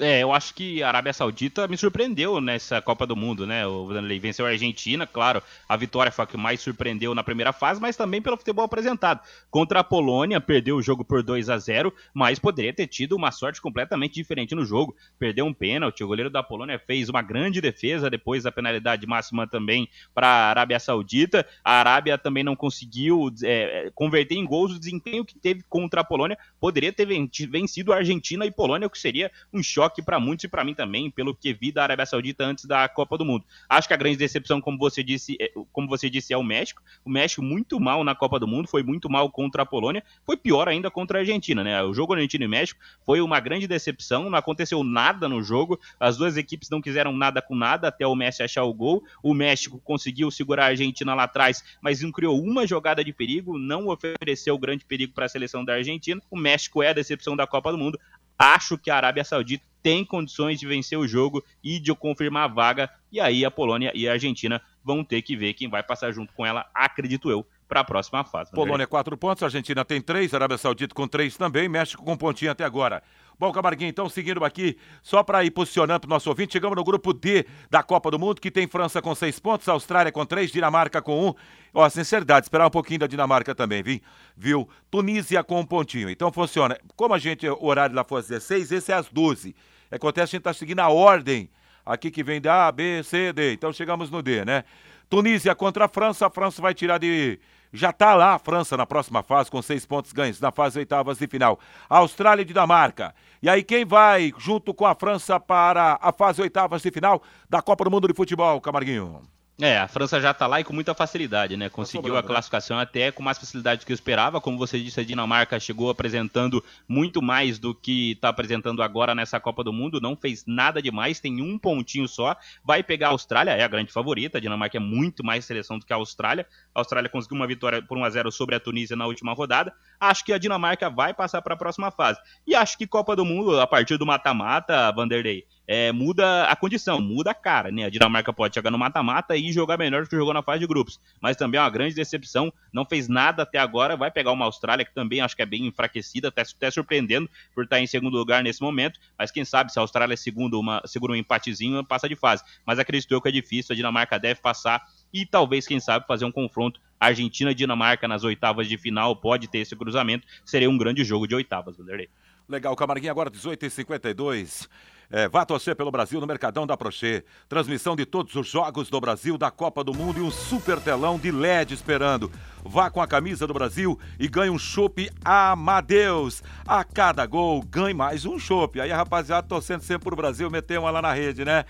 [0.00, 3.66] É, eu acho que a Arábia Saudita me surpreendeu nessa Copa do Mundo, né?
[3.66, 7.52] O Vanderlei venceu a Argentina, claro, a vitória foi a que mais surpreendeu na primeira
[7.52, 9.20] fase, mas também pelo futebol apresentado.
[9.50, 13.32] Contra a Polônia, perdeu o jogo por 2 a 0 mas poderia ter tido uma
[13.32, 14.94] sorte completamente diferente no jogo.
[15.18, 19.48] Perdeu um pênalti, o goleiro da Polônia fez uma grande defesa depois da penalidade máxima
[19.48, 21.44] também para a Arábia Saudita.
[21.64, 26.04] A Arábia também não conseguiu é, converter em gols o desempenho que teve contra a
[26.04, 26.38] Polônia.
[26.60, 27.06] Poderia ter
[27.50, 30.64] vencido a Argentina e Polônia, o que seria um choque choque para muitos e para
[30.64, 33.44] mim também, pelo que vi da Arábia Saudita antes da Copa do Mundo.
[33.68, 36.82] Acho que a grande decepção, como você disse, é, como você disse, é o México.
[37.04, 40.36] O México muito mal na Copa do Mundo, foi muito mal contra a Polônia, foi
[40.36, 41.82] pior ainda contra a Argentina, né?
[41.82, 46.16] O jogo Argentina e México foi uma grande decepção, não aconteceu nada no jogo, as
[46.16, 49.02] duas equipes não quiseram nada com nada até o Messi achar o gol.
[49.22, 53.58] O México conseguiu segurar a Argentina lá atrás, mas não criou uma jogada de perigo,
[53.58, 56.20] não ofereceu grande perigo para a seleção da Argentina.
[56.30, 57.98] O México é a decepção da Copa do Mundo.
[58.38, 62.52] Acho que a Arábia Saudita tem condições de vencer o jogo e de confirmar a
[62.52, 62.90] vaga.
[63.10, 66.32] E aí a Polônia e a Argentina vão ter que ver quem vai passar junto
[66.32, 68.50] com ela, acredito eu, para a próxima fase.
[68.50, 72.50] Polônia quatro pontos, Argentina tem três, Arábia Saudita com três também, México com um pontinho
[72.50, 73.02] até agora.
[73.38, 76.82] Bom, Camarguinho, então, seguindo aqui, só para ir posicionando para o nosso ouvinte, chegamos no
[76.82, 80.50] grupo D da Copa do Mundo, que tem França com seis pontos, Austrália com três,
[80.50, 81.34] Dinamarca com um.
[81.72, 84.00] Ó, sinceridade, esperar um pouquinho da Dinamarca também, viu?
[84.36, 84.68] viu?
[84.90, 86.10] Tunísia com um pontinho.
[86.10, 86.76] Então funciona.
[86.96, 89.54] Como a gente, o horário lá foi às 16, esse é às 12.
[89.88, 91.48] Acontece, a gente está seguindo a ordem
[91.86, 93.52] aqui que vem da A, B, C, D.
[93.52, 94.64] Então chegamos no D, né?
[95.08, 97.38] Tunísia contra a França, a França vai tirar de.
[97.72, 101.18] Já está lá a França na próxima fase com seis pontos ganhos na fase oitavas
[101.18, 101.58] de final.
[101.88, 103.14] Austrália e Dinamarca.
[103.42, 107.62] E aí quem vai junto com a França para a fase oitavas de final da
[107.62, 109.22] Copa do Mundo de Futebol, Camarguinho?
[109.60, 111.68] É, a França já está lá e com muita facilidade, né?
[111.68, 112.26] Conseguiu a né?
[112.28, 114.40] classificação até com mais facilidade do que eu esperava.
[114.40, 119.40] Como você disse, a Dinamarca chegou apresentando muito mais do que está apresentando agora nessa
[119.40, 120.00] Copa do Mundo.
[120.00, 122.36] Não fez nada demais, tem um pontinho só.
[122.62, 124.38] Vai pegar a Austrália, é a grande favorita.
[124.38, 126.46] A Dinamarca é muito mais seleção do que a Austrália.
[126.72, 129.74] A Austrália conseguiu uma vitória por 1 a 0 sobre a Tunísia na última rodada.
[129.98, 132.20] Acho que a Dinamarca vai passar para a próxima fase.
[132.46, 136.98] E acho que Copa do Mundo, a partir do mata-mata, Vanderlei é, muda a condição,
[136.98, 137.84] muda a cara, né?
[137.84, 140.66] A Dinamarca pode chegar no mata-mata e jogar melhor do que jogou na fase de
[140.66, 144.46] grupos, mas também é uma grande decepção, não fez nada até agora, vai pegar uma
[144.46, 148.16] Austrália que também acho que é bem enfraquecida, até, até surpreendendo por estar em segundo
[148.16, 151.84] lugar nesse momento, mas quem sabe se a Austrália é segundo, uma, segura um empatezinho,
[151.84, 155.66] passa de fase, mas acredito eu que é difícil, a Dinamarca deve passar e talvez,
[155.66, 160.26] quem sabe, fazer um confronto Argentina Dinamarca nas oitavas de final, pode ter esse cruzamento,
[160.46, 162.08] seria um grande jogo de oitavas, Vanderlei.
[162.48, 164.66] Legal, Camarguinho, agora 18h52.
[165.10, 167.24] É, vá torcer pelo Brasil no Mercadão da Prochê.
[167.48, 171.18] Transmissão de todos os jogos do Brasil, da Copa do Mundo e um super telão
[171.18, 172.30] de LED esperando.
[172.62, 176.42] Vá com a camisa do Brasil e ganhe um chopp Amadeus.
[176.66, 178.80] A cada gol, ganhe mais um chopp.
[178.80, 181.64] Aí a rapaziada torcendo sempre pro Brasil, meter uma lá na rede, né?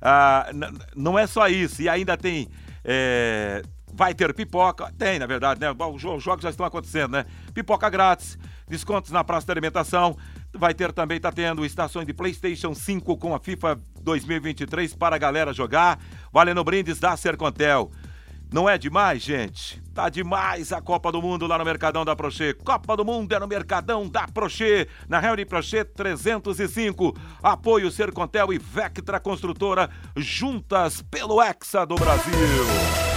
[0.00, 0.50] Ah,
[0.94, 2.48] não é só isso, e ainda tem.
[2.84, 5.68] É, vai ter pipoca, tem na verdade, né?
[5.70, 7.24] Os jogos já estão acontecendo, né?
[7.52, 8.38] Pipoca grátis,
[8.68, 10.16] descontos na praça de alimentação,
[10.56, 15.18] Vai ter também, tá tendo estações de PlayStation 5 com a FIFA 2023 para a
[15.18, 15.98] galera jogar.
[16.32, 17.90] Valendo brindes da Sercontel.
[18.52, 19.82] Não é demais, gente?
[19.92, 22.54] Tá demais a Copa do Mundo lá no Mercadão da Prochê.
[22.54, 24.86] Copa do Mundo é no Mercadão da Prochê.
[25.08, 27.16] Na Real Prochê 305.
[27.42, 33.13] Apoio Sercontel e Vectra Construtora juntas pelo Hexa do Brasil.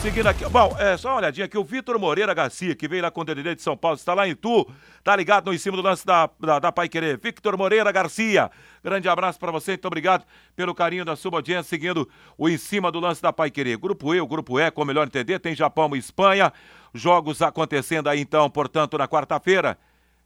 [0.00, 3.10] Seguindo aqui, bom, é só uma olhadinha aqui, o Vitor Moreira Garcia, que veio lá
[3.10, 4.64] com o DDD de São Paulo, está lá em Tu,
[5.02, 7.18] tá ligado no em cima do lance da, da, da Pai Querer.
[7.18, 8.48] Victor Moreira Garcia,
[8.82, 10.24] grande abraço para você, muito obrigado
[10.54, 13.76] pelo carinho da sua audiência, seguindo o em cima do lance da Pai Querer.
[13.76, 16.52] Grupo E, o Grupo E, como melhor entender, tem Japão e Espanha,
[16.94, 19.76] jogos acontecendo aí então, portanto, na quarta-feira.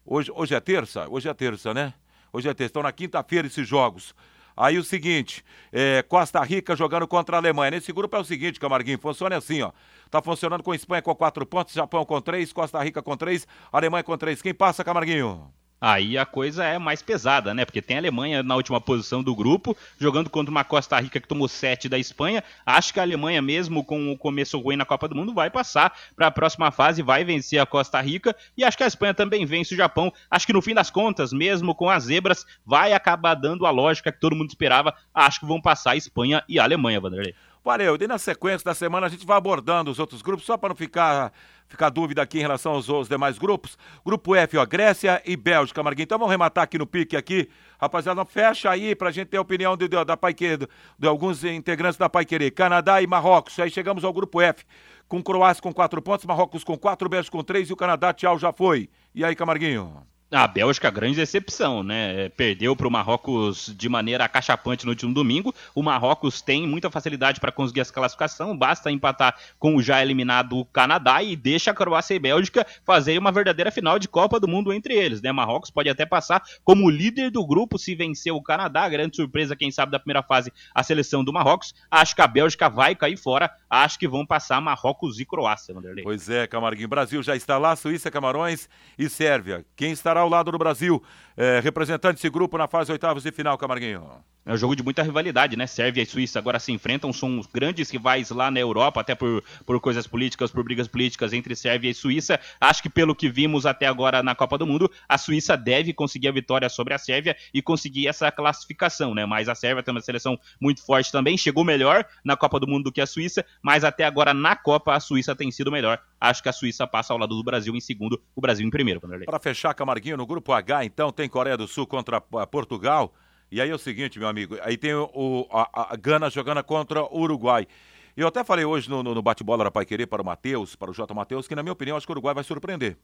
[0.05, 1.07] Hoje, hoje é terça?
[1.09, 1.95] Hoje é terça, né?
[2.31, 4.15] Hoje é terça, então na quinta-feira esses jogos.
[4.63, 7.73] Aí o seguinte, é, Costa Rica jogando contra a Alemanha.
[7.73, 9.73] Nesse grupo é o seguinte, Camarguinho, funciona assim, ó.
[10.09, 14.05] Tá funcionando com Espanha com quatro pontos, Japão com três, Costa Rica com três, Alemanha
[14.05, 14.41] com três.
[14.41, 15.53] Quem passa, Camarguinho?
[15.85, 17.65] Aí a coisa é mais pesada, né?
[17.65, 21.27] Porque tem a Alemanha na última posição do grupo, jogando contra uma Costa Rica que
[21.27, 22.45] tomou 7 da Espanha.
[22.65, 25.93] Acho que a Alemanha, mesmo com o começo ruim na Copa do Mundo, vai passar
[26.15, 28.37] para a próxima fase, vai vencer a Costa Rica.
[28.57, 30.13] E acho que a Espanha também vence o Japão.
[30.31, 34.13] Acho que no fim das contas, mesmo com as zebras, vai acabar dando a lógica
[34.13, 34.95] que todo mundo esperava.
[35.13, 37.35] Acho que vão passar a Espanha e a Alemanha, Vanderlei.
[37.65, 40.71] Valeu, e na sequência da semana a gente vai abordando os outros grupos, só para
[40.71, 41.33] não ficar,
[41.69, 43.79] ficar dúvida aqui em relação aos, aos, demais grupos.
[44.05, 46.07] Grupo F, ó, Grécia e Bélgica, Marguinhos.
[46.07, 47.49] Então vamos rematar aqui no pique aqui.
[47.81, 51.45] Rapaziada, fecha aí pra gente ter a opinião de, de, da Pai de, de alguns
[51.45, 52.51] integrantes da Pai Querer.
[52.51, 53.57] Canadá e Marrocos.
[53.61, 54.65] Aí chegamos ao grupo F,
[55.07, 58.37] com Croácia com quatro pontos, Marrocos com quatro, Bélgica com três e o Canadá, tchau,
[58.41, 58.91] já foi.
[59.15, 60.12] E aí, Camarguinho?
[60.33, 62.31] A Bélgica, grande decepção, né?
[62.31, 65.55] Perdeu para o Marrocos de maneira acachapante no último domingo.
[65.75, 70.65] O Marrocos tem muita facilidade para conseguir essa classificação, basta empatar com o já eliminado
[70.73, 74.73] Canadá e deixa a Croácia e Bélgica fazer uma verdadeira final de Copa do Mundo
[74.73, 75.31] entre eles, né?
[75.31, 78.89] Marrocos pode até passar como líder do grupo se vencer o Canadá.
[78.89, 81.75] Grande surpresa, quem sabe, da primeira fase, a seleção do Marrocos.
[81.91, 83.51] Acho que a Bélgica vai cair fora.
[83.69, 86.05] Acho que vão passar Marrocos e Croácia, Vanderlei.
[86.05, 86.89] Pois é, Camarguinho.
[86.89, 88.67] Brasil já está lá, Suíça, Camarões
[88.99, 89.63] e Sérvia.
[89.77, 91.03] Quem estará ao lado do Brasil,
[91.37, 94.23] é, representante desse grupo na fase oitavas de final, Camarguinho.
[94.45, 95.69] É um jogo de muita rivalidade, né?
[95.69, 99.79] Sérvia e Suíça agora se enfrentam, são grandes rivais lá na Europa, até por, por
[99.81, 102.41] coisas políticas, por brigas políticas entre Sérvia e Suíça.
[102.61, 106.27] Acho que pelo que vimos até agora na Copa do Mundo, a Suíça deve conseguir
[106.27, 109.25] a vitória sobre a Sérvia e conseguir essa classificação, né?
[109.25, 112.85] Mas a Sérvia tem uma seleção muito forte também, chegou melhor na Copa do Mundo
[112.85, 116.01] do que a Suíça, mas até agora na Copa a Suíça tem sido melhor.
[116.21, 119.01] Acho que a Suíça passa ao lado do Brasil em segundo, o Brasil em primeiro.
[119.01, 123.15] Para fechar, Camarguinho, no grupo H, então, tem Coreia do Sul contra Portugal.
[123.53, 127.03] E aí é o seguinte, meu amigo, aí tem o, a, a Gana jogando contra
[127.03, 127.69] o Uruguai.
[128.17, 130.95] Eu até falei hoje no, no, no bate-bola da Querer para o Matheus, para o
[130.95, 131.13] J.
[131.13, 132.97] Matheus, que na minha opinião acho que o Uruguai vai surpreender.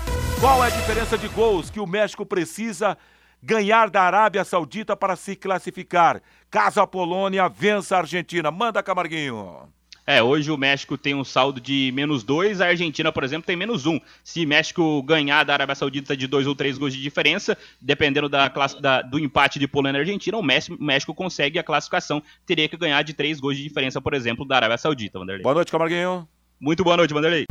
[0.41, 2.97] Qual é a diferença de gols que o México precisa
[3.45, 6.23] ganhar da Arábia Saudita para se classificar?
[6.51, 8.51] Caso a Polônia vença a Argentina.
[8.51, 9.69] Manda, Camarguinho.
[10.07, 13.57] É, hoje o México tem um saldo de menos dois, a Argentina, por exemplo, tem
[13.57, 13.99] menos um.
[14.23, 18.51] Se México ganhar da Arábia Saudita de dois ou três gols de diferença, dependendo da,
[18.51, 22.23] classe, da do empate de Polônia e Argentina, o México, o México consegue a classificação.
[22.45, 25.43] Teria que ganhar de três gols de diferença, por exemplo, da Arábia Saudita, Vanderlei.
[25.43, 26.29] Boa noite, Camarguinho.
[26.61, 27.47] Muito boa noite, Vanderlei.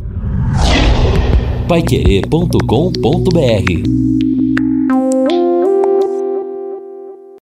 [1.66, 4.23] Paiquerê.com.br